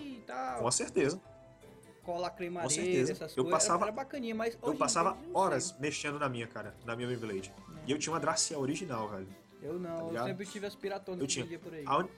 e 0.00 0.20
tal, 0.26 0.60
Com 0.62 0.70
certeza. 0.70 1.20
cola 2.02 2.30
cremadeira, 2.30 2.82
certeza. 2.82 3.12
essas 3.12 3.36
Eu 3.36 3.44
coisas, 3.44 3.60
passava- 3.60 3.84
era 3.86 3.92
bacaninha, 3.92 4.34
mas 4.34 4.56
Eu 4.62 4.74
passava 4.76 5.18
horas 5.34 5.64
sei. 5.70 5.76
mexendo 5.80 6.18
na 6.18 6.28
minha, 6.28 6.46
cara, 6.46 6.74
na 6.86 6.96
minha 6.96 7.08
Beyblade. 7.08 7.52
E 7.86 7.90
eu 7.92 7.98
tinha 7.98 8.12
uma 8.12 8.20
Draciel 8.20 8.60
original, 8.60 9.08
velho. 9.08 9.28
Eu 9.60 9.74
tá 9.74 9.78
não, 9.80 9.98
eu 9.98 10.08
ligado? 10.10 10.26
sempre 10.28 10.46
tive 10.46 10.66
as 10.66 10.74
piratonas 10.74 11.20
Eu 11.20 11.26
que 11.26 11.32
tinha. 11.44 11.58
por 11.58 11.74
aí. 11.74 11.84
A, 11.84 11.98
un- 11.98 12.08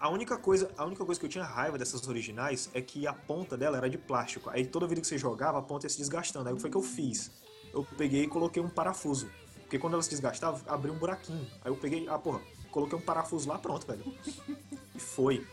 A 0.00 0.08
única, 0.08 0.38
coisa, 0.38 0.70
a 0.78 0.84
única 0.86 1.04
coisa 1.04 1.20
que 1.20 1.26
eu 1.26 1.30
tinha 1.30 1.44
raiva 1.44 1.76
dessas 1.76 2.08
originais 2.08 2.70
é 2.72 2.80
que 2.80 3.06
a 3.06 3.12
ponta 3.12 3.54
dela 3.56 3.76
era 3.76 3.88
de 3.90 3.98
plástico. 3.98 4.48
Aí 4.48 4.64
toda 4.64 4.86
vida 4.86 5.00
que 5.00 5.06
você 5.06 5.18
jogava, 5.18 5.58
a 5.58 5.62
ponta 5.62 5.84
ia 5.86 5.90
se 5.90 5.98
desgastando. 5.98 6.48
Aí 6.48 6.52
o 6.54 6.56
que 6.56 6.62
foi 6.62 6.70
que 6.70 6.76
eu 6.76 6.82
fiz? 6.82 7.30
Eu 7.72 7.84
peguei 7.98 8.22
e 8.24 8.26
coloquei 8.26 8.62
um 8.62 8.68
parafuso. 8.70 9.30
Porque 9.60 9.78
quando 9.78 9.92
ela 9.92 10.02
se 10.02 10.08
desgastava, 10.10 10.60
abria 10.72 10.92
um 10.92 10.96
buraquinho. 10.98 11.46
Aí 11.62 11.70
eu 11.70 11.76
peguei, 11.76 12.08
ah, 12.08 12.18
porra, 12.18 12.40
coloquei 12.70 12.98
um 12.98 13.02
parafuso 13.02 13.48
lá, 13.48 13.58
pronto, 13.58 13.86
velho. 13.86 14.04
E 14.94 14.98
foi. 14.98 15.46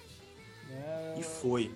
É, 0.71 1.15
E 1.19 1.23
foi. 1.23 1.73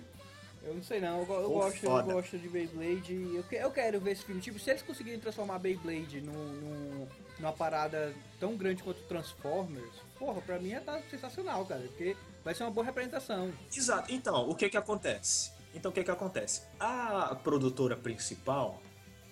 Eu 0.62 0.74
não 0.74 0.82
sei 0.82 1.00
não, 1.00 1.20
eu, 1.22 1.32
eu 1.42 1.48
gosto, 1.50 1.84
eu 1.86 2.14
gosto 2.14 2.38
de 2.38 2.48
Beyblade. 2.48 3.14
Eu, 3.14 3.44
eu 3.50 3.70
quero 3.70 3.98
ver 4.00 4.12
esse 4.12 4.24
filme. 4.24 4.40
Tipo, 4.40 4.58
se 4.58 4.70
eles 4.70 4.82
conseguirem 4.82 5.18
transformar 5.18 5.58
Beyblade 5.58 6.20
num, 6.20 6.32
num- 6.32 7.08
numa 7.38 7.52
parada 7.52 8.14
tão 8.38 8.56
grande 8.56 8.82
quanto 8.82 9.02
Transformers, 9.04 9.92
porra, 10.18 10.40
pra 10.40 10.58
mim 10.58 10.72
é 10.72 10.80
tá 10.80 11.00
sensacional, 11.10 11.64
cara. 11.66 11.82
Porque 11.82 12.16
vai 12.44 12.54
ser 12.54 12.64
uma 12.64 12.70
boa 12.70 12.84
representação. 12.84 13.52
Exato. 13.74 14.12
Então, 14.12 14.48
o 14.48 14.54
que 14.54 14.68
que 14.68 14.76
acontece? 14.76 15.52
Então, 15.74 15.90
o 15.90 15.94
que 15.94 16.04
que 16.04 16.10
acontece? 16.10 16.62
A 16.78 17.34
produtora 17.42 17.96
principal, 17.96 18.82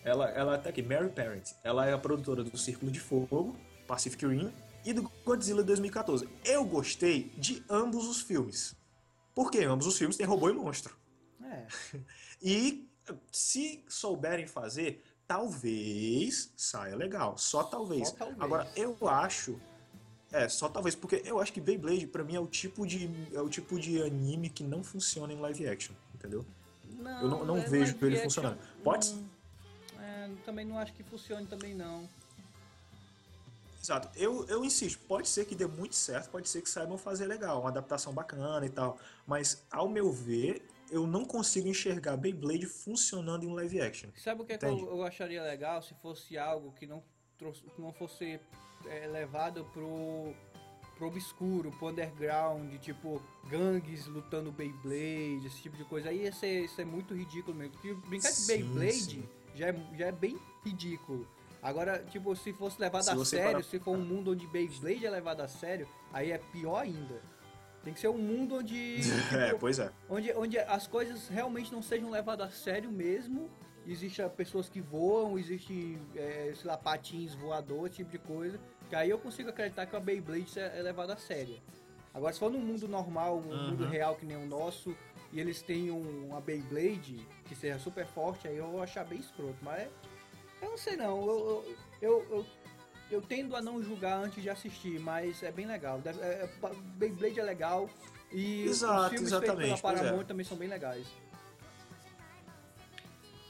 ela, 0.05 0.29
ela 0.31 0.59
tá 0.59 0.71
aqui, 0.71 0.83
Mary 0.83 1.11
Parent, 1.11 1.51
ela 1.63 1.87
é 1.87 1.93
a 1.93 1.99
produtora 1.99 2.43
do 2.43 2.57
Círculo 2.57 2.91
de 2.91 3.01
Fogo, 3.01 3.57
Pacific 3.87 4.27
Rim 4.27 4.53
e 4.85 4.93
do 4.93 5.11
Godzilla 5.25 5.63
2014. 5.63 6.29
Eu 6.45 6.65
gostei 6.65 7.33
de 7.37 7.63
ambos 7.69 8.09
os 8.09 8.21
filmes. 8.21 8.75
Porque 9.35 9.59
ambos 9.65 9.87
os 9.87 9.97
filmes 9.97 10.17
têm 10.17 10.27
robô 10.27 10.49
e 10.49 10.53
monstro. 10.53 10.97
É. 11.43 11.67
E 12.43 12.89
se 13.31 13.85
souberem 13.87 14.47
fazer, 14.47 15.05
talvez 15.27 16.53
saia 16.57 16.97
legal. 16.97 17.37
Só 17.37 17.63
talvez. 17.63 18.09
Só 18.09 18.17
talvez. 18.17 18.41
Agora, 18.41 18.67
eu 18.75 18.97
acho. 19.07 19.61
É, 20.33 20.49
só 20.49 20.69
talvez, 20.69 20.95
porque 20.95 21.23
eu 21.25 21.41
acho 21.41 21.53
que 21.53 21.61
Beyblade, 21.61 22.07
pra 22.07 22.23
mim, 22.23 22.37
é 22.37 22.41
o 22.41 22.47
tipo 22.47 22.87
de, 22.87 23.11
é 23.35 23.41
o 23.41 23.49
tipo 23.49 23.79
de 23.81 24.01
anime 24.03 24.49
que 24.49 24.63
não 24.63 24.85
funciona 24.85 25.33
em 25.33 25.41
live 25.41 25.67
action, 25.67 25.95
entendeu? 26.15 26.47
Não, 26.99 27.23
Eu 27.23 27.29
não, 27.29 27.45
não 27.45 27.57
é 27.59 27.69
vejo 27.69 27.97
ele 28.03 28.15
action, 28.15 28.23
funcionando. 28.25 28.59
Pode. 28.85 29.13
não- 29.13 29.31
é, 30.03 30.31
também 30.45 30.65
não 30.65 30.79
acho 30.79 30.93
que 30.93 31.03
funcione 31.03 31.47
também 31.47 31.75
não. 31.75 32.09
Exato. 33.83 34.09
Eu, 34.17 34.47
eu 34.47 34.65
insisto, 34.65 34.99
pode 35.09 35.29
ser 35.29 35.47
que 35.47 35.55
dê 35.55 35.67
muito 35.67 35.95
certo, 35.95 36.31
pode 36.31 36.49
ser 36.49 36.61
que 36.63 36.69
saibam 36.69 36.99
fazer 36.99 37.27
legal, 37.27 37.61
uma 37.61 37.71
adaptação 37.71 38.13
bacana 38.13 38.65
e 38.67 38.69
tal. 38.71 38.99
Mas, 39.27 39.65
ao 39.71 39.89
meu 39.89 40.13
ver, 40.13 40.63
eu 40.91 41.07
não 41.07 41.25
consigo 41.25 41.67
enxergar 41.67 42.17
Beyblade 42.17 42.67
funcionando 42.67 43.45
em 43.45 43.53
live 43.53 43.81
action. 43.81 44.11
Sabe 44.17 44.43
o 44.43 44.45
que, 44.45 44.53
é 44.53 44.59
que 44.59 44.67
eu, 44.67 44.79
eu 44.91 45.03
acharia 45.03 45.43
legal 45.43 45.83
se 45.83 45.95
fosse 45.95 46.37
algo 46.37 46.73
que 46.73 46.87
não, 46.87 47.03
trouxe, 47.39 47.63
que 47.63 47.81
não 47.81 47.93
fosse 47.93 48.39
é, 48.87 49.07
levado 49.07 49.65
pro, 49.73 50.33
pro 50.97 51.09
obscuro, 51.09 51.71
pro 51.73 51.89
underground, 51.89 52.73
tipo 52.81 53.21
gangues 53.49 54.07
lutando 54.07 54.51
Beyblade, 54.53 55.47
esse 55.47 55.63
tipo 55.63 55.77
de 55.77 55.85
coisa. 55.85 56.09
Aí 56.11 56.23
ia 56.25 56.33
ser, 56.33 56.65
isso 56.65 56.81
é 56.81 56.85
muito 56.85 57.15
ridículo 57.15 57.57
mesmo. 57.57 57.73
Porque 57.75 57.95
brincar 58.09 58.31
de 58.33 58.47
Beyblade 58.47 58.93
sim. 58.93 59.29
já 59.55 59.69
é, 59.69 59.77
já 59.97 60.07
é 60.07 60.13
bem 60.13 60.39
ridículo. 60.65 61.27
Agora, 61.63 61.99
tipo, 62.11 62.35
se 62.35 62.53
fosse 62.55 62.81
levado 62.81 63.03
Se 63.05 63.11
a 63.11 63.25
sério, 63.25 63.53
parar- 63.53 63.65
se 63.65 63.79
for 63.79 63.91
um 63.97 64.01
mundo 64.03 64.33
onde 64.33 64.47
Beyblade 64.47 65.05
é 65.05 65.11
levado 65.11 65.41
a 65.43 65.49
sério, 65.49 65.87
aí 66.13 66.31
é 66.33 66.39
pior 66.39 66.79
ainda. 66.79 67.21
Tem 67.85 67.93
que 67.95 68.01
ser 68.01 68.09
um 68.09 68.19
mundo 68.19 68.57
onde. 68.57 68.97
É, 69.33 69.47
tipo, 69.49 69.61
pois 69.61 69.79
é. 69.79 69.91
onde, 70.09 70.33
onde 70.33 70.59
as 70.59 70.87
coisas 70.87 71.29
realmente 71.29 71.73
não 71.73 71.83
sejam 71.83 72.11
levadas 72.11 72.49
a 72.49 72.51
sério 72.51 72.91
mesmo. 72.91 73.51
Existem 73.87 74.29
pessoas 74.31 74.69
que 74.69 74.81
voam, 74.81 75.39
existe, 75.39 75.99
é, 76.15 76.53
sei 76.55 76.67
lá, 76.71 76.77
patins 76.77 77.35
voador, 77.35 77.87
esse 77.87 77.97
tipo 77.97 78.11
de 78.11 78.19
coisa. 78.19 78.59
Que 78.89 78.95
aí 78.95 79.11
eu 79.11 79.19
consigo 79.19 79.51
acreditar 79.51 79.87
que 79.87 79.97
a 79.97 80.01
Beyblade 80.01 80.59
é 80.59 80.79
é 80.79 80.83
levada 80.83 81.15
a 81.15 81.17
sério. 81.17 81.59
Agora, 82.13 82.33
se 82.33 82.39
for 82.41 82.51
num 82.51 82.59
mundo 82.61 82.87
normal, 82.89 83.39
um 83.39 83.49
Uhum. 83.51 83.71
mundo 83.71 83.87
real 83.87 84.17
que 84.17 84.27
nem 84.27 84.37
o 84.37 84.47
nosso, 84.47 84.95
e 85.33 85.41
eles 85.41 85.63
têm 85.63 85.91
um- 85.91 86.27
uma 86.29 86.41
Beyblade 86.41 87.27
que 87.47 87.55
seja 87.55 87.79
super 87.79 88.05
forte, 88.07 88.49
aí 88.49 88.57
eu 88.57 88.67
vou 88.67 88.83
achar 88.83 89.05
bem 89.05 89.19
escroto. 89.21 89.57
Mas 89.63 89.89
eu 90.61 90.71
não 90.71 90.77
sei 90.79 90.97
não. 90.97 91.25
Eu, 91.27 91.65
eu, 92.03 92.27
eu, 92.31 92.47
eu, 93.13 93.23
tendo 93.23 93.55
a 93.57 93.63
não 93.63 93.83
julgar 93.83 94.23
antes 94.23 94.43
de 94.43 94.51
assistir, 94.51 94.99
mas 95.01 95.43
é 95.43 95.51
bem 95.53 95.67
legal. 95.67 96.01
É- 96.05 96.11
é- 96.11 96.51
Beyblade 96.97 97.41
é 97.41 97.45
legal. 97.45 97.89
E 98.33 98.69
os 98.69 98.79
filmes 99.09 99.31
feitos 99.31 99.41
pela 99.41 99.67
é. 99.67 99.77
Paramount 99.77 100.25
também 100.25 100.45
são 100.45 100.57
bem 100.57 100.69
legais. 100.69 101.07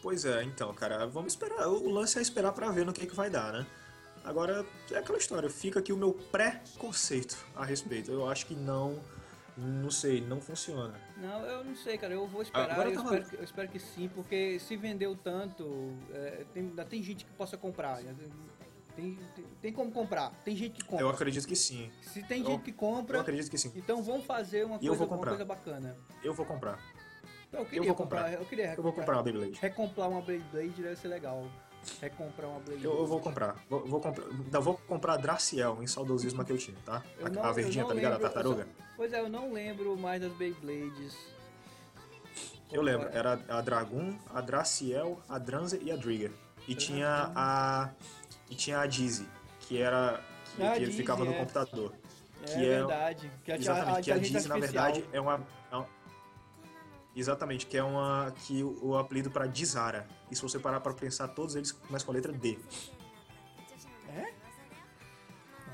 Pois 0.02 0.24
é, 0.24 0.42
então, 0.44 0.72
cara, 0.74 1.06
vamos 1.06 1.32
esperar. 1.34 1.68
O 1.68 1.88
lance 1.90 2.18
é 2.18 2.22
esperar 2.22 2.52
pra 2.52 2.70
ver 2.70 2.86
no 2.86 2.92
que, 2.92 3.06
que 3.06 3.14
vai 3.14 3.28
dar, 3.28 3.52
né? 3.52 3.66
Agora, 4.24 4.66
é 4.90 4.96
aquela 4.98 5.18
história, 5.18 5.48
fica 5.48 5.78
aqui 5.80 5.92
o 5.92 5.96
meu 5.96 6.12
pré-conceito 6.12 7.36
a 7.54 7.64
respeito. 7.64 8.10
Eu 8.10 8.28
acho 8.28 8.46
que 8.46 8.54
não, 8.54 8.98
não 9.56 9.90
sei, 9.90 10.20
não 10.20 10.40
funciona. 10.40 10.94
Não, 11.16 11.40
eu 11.44 11.64
não 11.64 11.74
sei, 11.76 11.96
cara. 11.98 12.14
Eu 12.14 12.26
vou 12.26 12.42
esperar. 12.42 12.70
Agora 12.70 12.90
eu, 12.90 12.94
tá 12.94 13.02
espero 13.02 13.24
que, 13.28 13.36
eu 13.36 13.44
espero 13.44 13.68
que 13.68 13.78
sim, 13.78 14.08
porque 14.14 14.58
se 14.58 14.76
vendeu 14.76 15.16
tanto, 15.16 15.94
é, 16.12 16.44
tem, 16.52 16.64
ainda 16.64 16.84
tem 16.84 17.02
gente 17.02 17.24
que 17.24 17.32
possa 17.32 17.56
comprar. 17.56 18.02
né? 18.02 18.14
Tem, 18.96 19.18
tem, 19.34 19.44
tem 19.62 19.72
como 19.72 19.90
comprar. 19.90 20.30
Tem 20.44 20.54
gente 20.56 20.72
que 20.74 20.84
compra. 20.84 21.04
Eu 21.04 21.08
acredito 21.10 21.46
que 21.46 21.56
sim. 21.56 21.90
Se 22.02 22.22
tem 22.22 22.40
eu- 22.40 22.46
gente 22.46 22.64
que 22.64 22.70
Eu 22.70 22.74
compra, 22.74 23.20
acredito 23.20 23.50
que 23.50 23.56
sim. 23.56 23.72
então 23.76 24.02
vamos 24.02 24.26
fazer 24.26 24.64
uma 24.64 24.76
eu 24.76 24.88
coisa, 24.96 25.04
uma 25.06 25.26
coisa 25.26 25.44
bacana. 25.44 25.96
Eu 26.22 26.34
vou 26.34 26.44
comprar. 26.44 26.78
Eu 27.52 27.64
queria 27.64 27.82
vou 27.88 27.94
comprar. 27.94 28.22
comprar. 28.24 28.40
Eu 28.40 28.46
queria 28.46 28.74
Eu 28.76 28.82
vou 28.82 28.92
comprar 28.92 29.16
uma 29.16 29.22
Beyblade. 29.22 29.58
Recomprar 29.60 30.08
uma 30.08 30.20
Beyblade 30.22 30.82
deve 30.82 30.96
ser 30.96 31.08
legal. 31.08 31.46
Recomprar 32.00 32.48
uma 32.50 32.60
Beyblade. 32.60 32.84
Eu, 32.84 32.98
eu 32.98 33.06
vou 33.06 33.20
comprar. 33.20 33.56
Vou, 33.68 33.86
vou 33.86 34.00
comprar. 34.00 34.24
Não, 34.52 34.62
vou 34.62 34.74
comprar 34.86 35.14
a 35.14 35.16
Draciel 35.16 35.78
em 35.82 35.86
saudosismo 35.86 36.44
que 36.44 36.52
eu 36.52 36.58
tinha, 36.58 36.76
tá? 36.84 37.02
Eu 37.18 37.26
A, 37.26 37.30
não- 37.30 37.44
a 37.44 37.48
eu 37.48 37.54
verdinha, 37.54 37.84
tá 37.84 37.94
ligado? 37.94 38.12
A 38.12 38.14
lembro, 38.16 38.26
eu 38.28 38.32
tartaruga. 38.32 38.64
só- 38.64 38.84
Pois 38.96 39.12
é, 39.12 39.20
eu 39.20 39.28
não 39.28 39.52
lembro 39.52 39.96
mais 39.96 40.20
das 40.20 40.32
Beyblades. 40.34 41.16
Eu 42.70 42.82
lembro, 42.82 43.08
era 43.12 43.40
a 43.48 43.60
Dragoon, 43.60 44.16
a 44.32 44.40
Draciel, 44.40 45.20
a 45.28 45.38
Dranzer 45.38 45.82
e 45.82 45.90
a 45.90 45.96
Drigger. 45.96 46.30
E 46.68 46.74
tinha 46.74 47.32
a. 47.34 47.90
E 48.48 48.54
tinha 48.54 48.78
a 48.80 48.86
Dizzy, 48.86 49.26
que 49.60 49.80
era. 49.80 50.20
Que, 50.54 50.62
Ah, 50.62 50.72
que 50.72 50.82
ele 50.82 50.92
ficava 50.92 51.24
no 51.24 51.32
é. 51.32 51.38
computador. 51.38 51.92
É 52.42 52.44
que 52.46 52.52
é- 52.64 52.68
verdade. 52.78 53.30
Que 53.44 53.52
a, 53.52 53.56
Exatamente, 53.56 53.90
a, 53.98 54.02
que 54.02 54.10
a 54.12 54.14
inteligência 54.16 54.38
Dizzy, 54.38 54.48
na 54.48 54.56
verdade, 54.58 55.04
é 55.12 55.20
uma. 55.20 55.40
é 55.72 55.76
uma- 55.76 55.86
Exatamente, 57.14 57.66
que 57.66 57.76
é 57.76 57.82
uma. 57.82 58.32
que 58.46 58.62
o, 58.62 58.78
o 58.90 58.98
apelido 58.98 59.30
pra 59.30 59.46
Dizara. 59.46 60.06
E 60.30 60.36
se 60.36 60.42
você 60.42 60.58
parar 60.58 60.80
pra 60.80 60.92
pensar, 60.94 61.28
todos 61.28 61.56
eles 61.56 61.72
começam 61.72 62.06
com 62.06 62.12
a 62.12 62.14
letra 62.14 62.32
D, 62.32 62.58
É? 64.08 64.32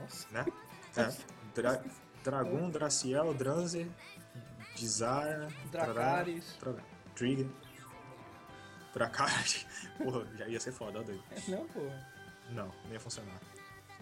Nossa. 0.01 0.27
né? 0.31 0.47
É. 0.97 1.13
Dra, 1.55 1.85
Dragoon, 2.25 2.71
Draciel, 2.71 3.35
Dranzer, 3.35 3.87
Dizara, 4.75 5.49
Dracarys. 5.71 6.55
Tra- 6.59 6.75
Trigger. 7.15 7.47
Dracarys. 8.95 9.67
Porra, 9.99 10.27
já 10.37 10.49
ia 10.49 10.59
ser 10.61 10.73
foda, 10.73 11.01
ó, 11.01 11.03
doido. 11.03 11.23
Não, 11.49 11.67
porra. 11.67 12.09
Não, 12.51 12.67
não 12.85 12.93
ia 12.93 13.01
funcionar. 13.01 13.41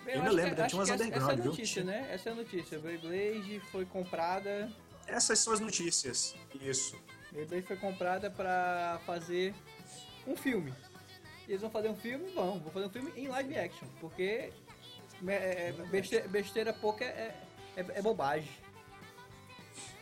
Bem, 0.05 0.15
Eu 0.17 0.21
ainda 0.21 0.33
lembro, 0.33 0.57
que- 0.57 0.67
Tinha 0.69 0.79
umas 0.81 0.89
que 0.89 0.95
essa, 0.95 1.05
underground, 1.05 1.31
essa 1.31 1.31
é 1.31 1.41
a 1.41 1.43
viu? 1.43 1.51
notícia, 1.53 1.83
Tinha- 1.83 2.01
né? 2.01 2.13
Essa 2.15 2.29
é 2.29 2.33
a 2.33 2.35
notícia. 2.35 2.79
Beyblade 2.79 3.61
foi 3.73 3.87
comprada. 3.87 4.71
Essas 5.07 5.39
são 5.39 5.53
as 5.53 5.61
notícias. 5.61 6.35
Isso. 6.61 6.97
Beyblade 7.35 7.67
foi 7.67 7.77
comprada 7.77 8.31
pra 8.31 9.01
fazer 9.05 9.53
um 10.27 10.37
filme. 10.37 10.73
E 11.47 11.51
eles 11.51 11.61
vão 11.61 11.71
fazer 11.71 11.89
um 11.89 11.97
filme? 11.97 12.31
Vão, 12.33 12.61
vão 12.61 12.73
fazer 12.73 12.87
um 12.87 12.91
filme 12.91 13.13
em 13.17 13.29
live 13.29 13.57
action. 13.59 13.87
Porque 14.01 14.53
é, 15.27 15.33
é, 15.69 15.73
besteira, 15.91 16.29
besteira 16.29 16.73
pouca 16.73 17.05
é, 17.05 17.35
é, 17.77 17.85
é 17.95 18.03
bobagem. 18.03 18.49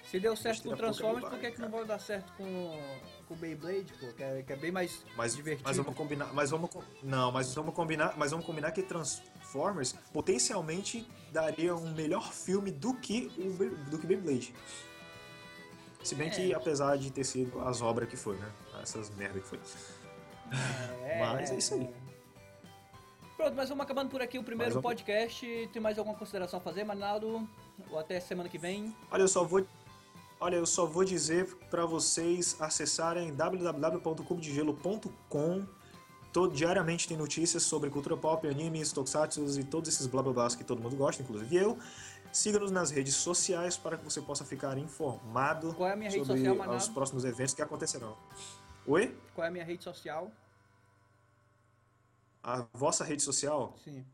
Se 0.04 0.20
deu 0.20 0.36
certo 0.36 0.64
com 0.64 0.68
Besteira 0.70 0.76
pouca 0.76 0.76
é 0.76 0.92
Transformers, 0.92 1.28
por 1.30 1.38
que, 1.40 1.50
que 1.52 1.60
não 1.62 1.70
vai 1.70 1.84
dar 1.86 1.98
certo 1.98 2.30
com, 2.34 2.78
com 3.26 3.34
Beyblade, 3.34 3.94
pô? 3.98 4.08
Que 4.12 4.22
é, 4.22 4.42
que 4.42 4.52
é 4.52 4.56
bem 4.56 4.70
mais 4.70 5.02
Mas, 5.16 5.34
divertido. 5.34 5.66
mas 5.66 5.78
vamos 5.78 5.94
combinar. 5.96 6.34
Mas 6.34 6.50
vamos. 6.50 6.68
com- 6.70 6.82
Não, 7.02 7.32
mas 7.32 7.54
vamos 7.54 7.74
combinar. 7.74 8.14
Mas 8.18 8.30
vamos 8.30 8.44
combinar 8.44 8.72
que 8.72 8.82
Transformers 8.82 9.94
potencialmente 10.12 11.08
daria 11.32 11.74
um 11.74 11.94
melhor 11.94 12.30
filme 12.30 12.70
do 12.70 12.92
que 12.94 13.32
o 13.38 13.90
do 13.90 13.98
que 13.98 14.06
Beyblade. 14.06 14.54
Se 16.02 16.14
bem 16.14 16.30
que, 16.30 16.52
É. 16.52 16.54
apesar 16.54 16.96
de 16.98 17.10
ter 17.12 17.24
sido 17.24 17.60
as 17.60 17.80
obras 17.80 18.08
que 18.08 18.16
foi, 18.16 18.36
né? 18.36 18.50
Essas 18.82 19.08
merda 19.10 19.38
que 19.40 19.46
foi. 19.46 19.58
Mas 21.20 21.50
é 21.50 21.56
isso 21.56 21.74
aí. 21.74 21.88
Pronto, 23.36 23.54
mas 23.56 23.68
vamos 23.68 23.84
acabando 23.84 24.10
por 24.10 24.20
aqui 24.22 24.38
o 24.38 24.44
primeiro 24.44 24.74
vamos- 24.74 24.84
podcast. 24.88 25.68
Tem 25.72 25.82
mais 25.82 25.98
alguma 25.98 26.16
consideração 26.16 26.58
a 26.58 26.62
fazer, 26.62 26.84
Manaldo? 26.84 27.48
Ou 27.90 27.98
até 27.98 28.20
semana 28.20 28.48
que 28.48 28.58
vem? 28.58 28.94
Olha, 29.10 29.22
eu 29.22 29.28
só 29.28 29.42
vou. 29.44 29.64
Olha, 30.40 30.56
eu 30.56 30.66
só 30.66 30.84
vou 30.84 31.04
dizer 31.04 31.46
para 31.70 31.86
vocês 31.86 32.56
acessarem 32.60 33.32
www.cubodegelo.com. 33.34 35.66
Todo, 36.32 36.54
diariamente 36.54 37.06
tem 37.06 37.16
notícias 37.16 37.62
sobre 37.62 37.90
cultura 37.90 38.16
pop, 38.16 38.48
animes, 38.48 38.90
tokusatsu 38.90 39.44
e 39.60 39.64
todos 39.64 39.92
esses 39.92 40.06
blá 40.06 40.22
blá 40.22 40.32
blás 40.32 40.54
que 40.54 40.64
todo 40.64 40.80
mundo 40.80 40.96
gosta, 40.96 41.22
inclusive 41.22 41.54
eu. 41.56 41.78
Siga-nos 42.32 42.70
nas 42.70 42.90
redes 42.90 43.14
sociais 43.14 43.76
para 43.76 43.98
que 43.98 44.04
você 44.04 44.20
possa 44.22 44.42
ficar 44.42 44.78
informado 44.78 45.74
Qual 45.74 45.86
é 45.86 45.92
a 45.92 45.96
minha 45.96 46.10
rede 46.10 46.24
sobre 46.24 46.38
social, 46.38 46.56
Manado? 46.56 46.78
os 46.78 46.88
próximos 46.88 47.24
eventos 47.24 47.52
que 47.52 47.60
acontecerão. 47.60 48.16
Oi? 48.86 49.14
Qual 49.34 49.44
é 49.44 49.48
a 49.48 49.50
minha 49.50 49.64
rede 49.64 49.84
social? 49.84 50.32
A 52.42 52.66
vossa 52.72 53.04
rede 53.04 53.22
social? 53.22 53.76
Sim. 53.84 54.04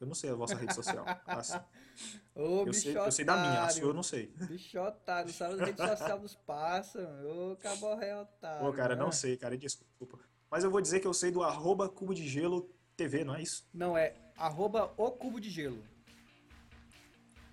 Eu 0.00 0.06
não 0.06 0.14
sei 0.14 0.30
a 0.30 0.34
vossa 0.34 0.56
rede 0.56 0.74
social. 0.74 1.04
Ô, 2.34 2.64
eu, 2.66 2.72
sei, 2.72 2.96
eu 2.96 3.12
sei 3.12 3.24
da 3.24 3.36
minha, 3.36 3.62
a 3.62 3.68
sua 3.68 3.82
eu 3.82 3.94
não 3.94 4.02
sei. 4.02 4.34
Bicho 4.48 4.80
otário, 4.80 5.30
sabe 5.30 5.62
a 5.62 5.66
rede 5.66 5.86
social 5.86 6.18
dos 6.18 6.34
pássaros. 6.34 7.24
Ô, 7.26 7.56
caborré 7.56 8.16
otário. 8.16 8.66
Pô, 8.66 8.72
cara, 8.72 8.96
né? 8.96 9.02
não 9.02 9.12
sei, 9.12 9.36
cara, 9.36 9.56
desculpa. 9.56 10.18
Mas 10.50 10.64
eu 10.64 10.70
vou 10.70 10.80
dizer 10.80 10.98
que 10.98 11.06
eu 11.06 11.14
sei 11.14 11.30
do 11.30 11.42
arroba 11.42 11.88
Cubo 11.90 12.14
de 12.14 12.26
Gelo 12.26 12.68
TV, 12.96 13.22
não 13.22 13.34
é 13.34 13.42
isso? 13.42 13.68
Não, 13.72 13.96
é 13.96 14.14
arroba 14.36 14.92
o 14.96 15.10
cubo 15.10 15.40
de 15.40 15.50
gelo. 15.50 15.82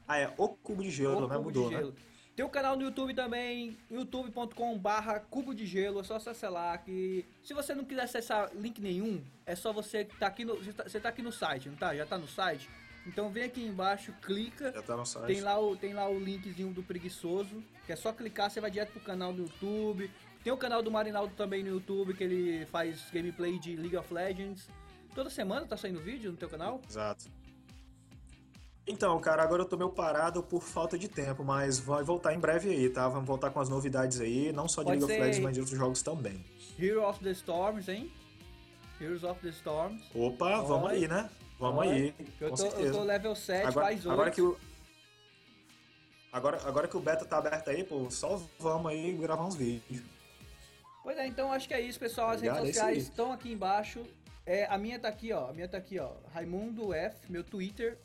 Ah, 0.09 0.17
é 0.17 0.33
o 0.37 0.49
Cubo 0.49 0.81
de 0.81 0.89
Gelo, 0.89 1.25
O 1.25 1.27
né? 1.27 1.35
Cubo 1.35 1.43
Mudou, 1.45 1.69
de 1.69 1.75
né? 1.75 1.81
Gelo. 1.81 1.95
Tem 2.35 2.45
o 2.45 2.49
canal 2.49 2.75
no 2.75 2.83
YouTube 2.83 3.13
também, 3.13 3.77
youtube.com 3.91 4.77
barra 4.77 5.19
cubo 5.19 5.53
de 5.53 5.65
gelo, 5.65 5.99
é 5.99 6.03
só 6.05 6.15
acessar 6.15 6.49
lá 6.49 6.77
que 6.77 7.25
se 7.43 7.53
você 7.53 7.75
não 7.75 7.83
quiser 7.83 8.03
acessar 8.03 8.49
link 8.55 8.79
nenhum, 8.81 9.21
é 9.45 9.55
só 9.57 9.73
você 9.73 10.05
tá 10.05 10.27
aqui 10.27 10.45
no 10.45 10.55
você 10.55 10.71
tá, 10.71 10.83
você 10.85 10.99
tá 11.01 11.09
aqui 11.09 11.21
no 11.21 11.33
site, 11.33 11.67
não 11.67 11.75
tá? 11.75 11.93
Já 11.93 12.05
tá 12.05 12.17
no 12.17 12.29
site? 12.29 12.69
Então 13.05 13.29
vem 13.29 13.43
aqui 13.43 13.61
embaixo, 13.61 14.13
clica, 14.21 14.71
Já 14.71 14.81
tá 14.81 14.95
no 14.95 15.05
site. 15.05 15.27
tem 15.27 15.41
lá 15.41 15.59
o 15.59 15.75
tem 15.75 15.93
lá 15.93 16.07
o 16.09 16.17
linkzinho 16.17 16.71
do 16.73 16.81
preguiçoso, 16.81 17.61
que 17.85 17.91
é 17.91 17.95
só 17.97 18.13
clicar, 18.13 18.49
você 18.49 18.61
vai 18.61 18.71
direto 18.71 18.93
pro 18.93 19.01
canal 19.01 19.33
do 19.33 19.41
YouTube. 19.41 20.09
Tem 20.41 20.53
o 20.53 20.57
canal 20.57 20.81
do 20.81 20.89
Marinaldo 20.89 21.35
também 21.35 21.61
no 21.61 21.71
YouTube, 21.71 22.13
que 22.13 22.23
ele 22.23 22.65
faz 22.67 23.05
gameplay 23.11 23.59
de 23.59 23.75
League 23.75 23.97
of 23.97 24.13
Legends. 24.13 24.69
Toda 25.13 25.29
semana 25.29 25.65
tá 25.65 25.75
saindo 25.75 25.99
vídeo 25.99 26.31
no 26.31 26.37
teu 26.37 26.47
canal? 26.47 26.79
Exato. 26.87 27.25
Então, 28.87 29.19
cara, 29.19 29.43
agora 29.43 29.61
eu 29.61 29.65
tô 29.67 29.77
meio 29.77 29.89
parado 29.91 30.41
por 30.41 30.63
falta 30.63 30.97
de 30.97 31.07
tempo, 31.07 31.43
mas 31.43 31.79
vai 31.79 32.03
voltar 32.03 32.33
em 32.33 32.39
breve 32.39 32.69
aí, 32.71 32.89
tá? 32.89 33.07
Vamos 33.07 33.27
voltar 33.27 33.51
com 33.51 33.59
as 33.59 33.69
novidades 33.69 34.19
aí, 34.19 34.51
não 34.51 34.67
só 34.67 34.81
de 34.81 34.87
Pode 34.87 34.99
League 34.99 35.13
of 35.13 35.21
Legends, 35.21 35.43
mas 35.43 35.53
de 35.53 35.59
outros 35.59 35.77
jogos 35.77 36.01
também. 36.01 36.43
Hero 36.79 37.07
of 37.07 37.23
the 37.23 37.31
Storms, 37.31 37.87
hein? 37.87 38.11
Heroes 38.99 39.23
of 39.23 39.39
the 39.41 39.49
Storms. 39.49 40.03
Opa, 40.13 40.61
vamos 40.61 40.89
Olha. 40.89 40.95
aí, 40.95 41.07
né? 41.07 41.29
Vamos 41.57 41.79
Olha, 41.79 41.91
aí, 41.91 42.15
Eu 42.39 42.53
tô, 42.53 42.65
eu 42.65 42.91
tô 42.91 43.03
level 43.03 43.35
7, 43.35 43.67
agora, 43.67 43.85
mais 43.85 43.99
8. 44.05 44.11
agora 44.11 44.31
que 44.31 44.41
o 44.41 44.57
agora, 46.31 46.61
agora 46.65 46.87
que 46.87 46.97
o 46.97 46.99
beta 46.99 47.25
tá 47.25 47.37
aberto 47.37 47.69
aí, 47.69 47.83
pô, 47.83 48.09
só 48.09 48.41
vamos 48.57 48.91
aí 48.91 49.13
gravar 49.13 49.45
uns 49.45 49.55
vídeos. 49.55 50.01
Pois 51.03 51.17
é, 51.17 51.27
então 51.27 51.51
acho 51.51 51.67
que 51.67 51.73
é 51.73 51.81
isso, 51.81 51.99
pessoal. 51.99 52.29
As 52.29 52.35
Obrigado, 52.37 52.57
é 52.57 52.61
redes 52.61 52.77
aí. 52.77 52.83
sociais 52.83 53.03
estão 53.03 53.31
aqui 53.31 53.51
embaixo. 53.51 54.03
É, 54.45 54.65
a 54.65 54.77
minha 54.77 54.99
tá 54.99 55.07
aqui, 55.07 55.31
ó. 55.31 55.49
A 55.49 55.53
minha 55.53 55.67
tá 55.67 55.77
aqui, 55.77 55.99
ó. 55.99 56.11
Raimundo 56.33 56.93
F, 56.93 57.31
meu 57.31 57.43
Twitter. 57.43 57.97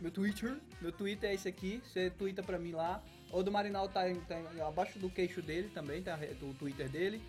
Meu 0.00 0.10
Twitter. 0.10 0.56
Meu 0.80 0.92
Twitter 0.92 1.30
é 1.30 1.34
esse 1.34 1.48
aqui. 1.48 1.82
Você 1.84 2.10
twitta 2.10 2.42
pra 2.42 2.58
mim 2.58 2.72
lá. 2.72 3.02
O 3.30 3.42
do 3.42 3.52
Marinal 3.52 3.88
tá, 3.88 4.02
tá 4.26 4.66
abaixo 4.66 4.98
do 4.98 5.08
queixo 5.10 5.40
dele 5.42 5.70
também, 5.72 6.02
tá? 6.02 6.18
O 6.42 6.54
Twitter 6.54 6.88
dele. 6.88 7.20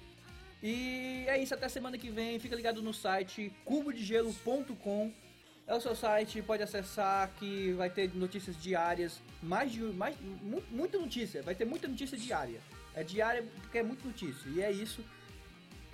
E 0.63 1.25
é 1.27 1.41
isso, 1.41 1.53
até 1.53 1.67
semana 1.67 1.97
que 1.97 2.09
vem. 2.09 2.39
Fica 2.39 2.55
ligado 2.55 2.81
no 2.81 2.93
site 2.93 3.51
cubodegelo.com. 3.65 5.11
É 5.67 5.75
o 5.75 5.79
seu 5.81 5.95
site, 5.95 6.41
pode 6.41 6.63
acessar 6.63 7.29
que 7.37 7.71
vai 7.73 7.89
ter 7.89 8.13
notícias 8.15 8.57
diárias, 8.61 9.21
mais 9.41 9.71
de 9.71 9.79
mais 9.81 10.15
mu- 10.19 10.63
muita 10.69 10.97
notícia, 10.97 11.41
vai 11.43 11.53
ter 11.55 11.65
muita 11.65 11.87
notícia 11.87 12.17
diária. 12.17 12.59
É 12.93 13.03
diária 13.03 13.43
porque 13.61 13.77
é 13.77 13.83
muita 13.83 14.05
notícia. 14.05 14.49
E 14.49 14.61
é 14.61 14.71
isso. 14.71 15.03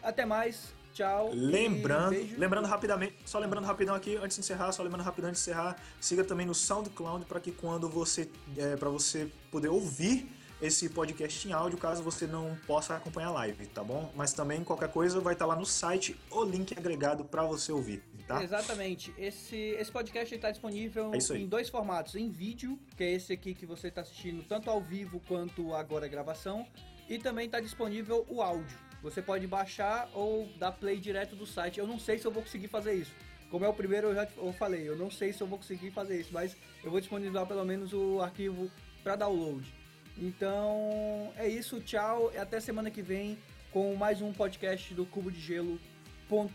Até 0.02 0.26
mais. 0.26 0.74
Tchau. 0.98 1.30
Lembrando, 1.32 2.18
lembrando 2.40 2.66
rapidamente, 2.66 3.14
só 3.24 3.38
lembrando 3.38 3.66
rapidão 3.66 3.94
aqui 3.94 4.16
antes 4.16 4.36
de 4.36 4.42
encerrar, 4.42 4.72
só 4.72 4.82
lembrando 4.82 5.04
rapidão 5.04 5.30
antes 5.30 5.44
de 5.44 5.52
encerrar, 5.52 5.78
siga 6.02 6.24
também 6.24 6.48
no 6.48 6.56
SoundCloud 6.56 7.24
para 7.26 7.40
que 7.40 7.52
quando 7.52 7.88
você 7.88 8.28
é, 8.58 8.76
para 8.76 8.90
você 8.90 9.32
poder 9.52 9.68
ouvir 9.68 10.28
esse 10.60 10.90
podcast 10.90 11.48
em 11.48 11.52
áudio, 11.52 11.78
caso 11.78 12.02
você 12.02 12.26
não 12.26 12.58
possa 12.66 12.96
acompanhar 12.96 13.28
a 13.28 13.32
live, 13.32 13.68
tá 13.68 13.84
bom? 13.84 14.12
Mas 14.16 14.34
também 14.34 14.64
qualquer 14.64 14.90
coisa 14.90 15.20
vai 15.20 15.34
estar 15.34 15.46
lá 15.46 15.56
no 15.56 15.68
site 15.68 16.20
o 16.32 16.44
link 16.44 16.76
agregado 16.76 17.24
para 17.24 17.44
você 17.44 17.72
ouvir, 17.72 18.02
tá? 18.28 18.44
Exatamente. 18.44 19.14
Esse, 19.20 19.56
esse 19.56 19.92
podcast 19.92 20.34
está 20.34 20.50
disponível 20.50 21.12
É 21.14 21.38
em 21.38 21.48
dois 21.48 21.70
formatos. 21.70 22.16
Em 22.16 22.28
vídeo, 22.32 22.80
que 22.98 23.04
é 23.04 23.12
esse 23.12 23.32
aqui 23.32 23.54
que 23.54 23.68
você 23.68 23.90
está 23.90 24.02
assistindo 24.02 24.44
tanto 24.48 24.68
ao 24.68 24.82
vivo 24.82 25.22
quanto 25.28 25.76
agora 25.76 26.08
a 26.08 26.10
gravação. 26.10 26.66
E 27.08 27.20
também 27.20 27.46
está 27.46 27.60
disponível 27.60 28.26
o 28.28 28.42
áudio. 28.42 28.87
Você 29.02 29.22
pode 29.22 29.46
baixar 29.48 30.10
ou 30.14 30.48
dar 30.58 30.72
play 30.72 31.00
direto 31.00 31.36
do 31.36 31.46
site. 31.46 31.80
Eu 31.80 31.88
não 31.88 32.00
sei 32.00 32.18
se 32.18 32.26
eu 32.26 32.32
vou 32.32 32.44
conseguir 32.44 32.68
fazer 32.68 32.94
isso. 32.94 33.14
Como 33.50 33.64
é 33.64 33.68
o 33.68 33.74
primeiro, 33.74 34.08
eu 34.08 34.16
já 34.16 34.28
eu 34.36 34.52
falei, 34.54 34.88
eu 34.88 34.98
não 34.98 35.10
sei 35.10 35.32
se 35.32 35.42
eu 35.42 35.48
vou 35.48 35.58
conseguir 35.58 35.92
fazer 35.92 36.20
isso, 36.20 36.32
mas 36.34 36.56
eu 36.84 36.92
vou 36.92 37.00
disponibilizar 37.00 37.46
pelo 37.48 37.64
menos 37.64 37.94
o 37.94 38.20
arquivo 38.22 38.70
para 39.04 39.16
download. 39.16 39.74
Então 40.18 41.32
é 41.38 41.48
isso, 41.48 41.80
tchau 41.80 42.32
e 42.34 42.38
até 42.38 42.60
semana 42.60 42.92
que 42.92 43.02
vem 43.02 43.38
com 43.72 43.96
mais 43.96 44.22
um 44.22 44.34
podcast 44.34 44.94
do 44.94 45.06
Cubo 45.06 45.32
de 45.32 45.40
Gelo.com. 45.40 46.50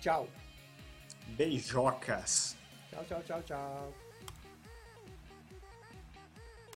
Tchau. 0.00 0.26
Beijocas. 1.36 2.56
Tchau, 2.90 3.04
tchau, 3.04 3.22
tchau, 3.22 3.42
tchau. 3.42 4.09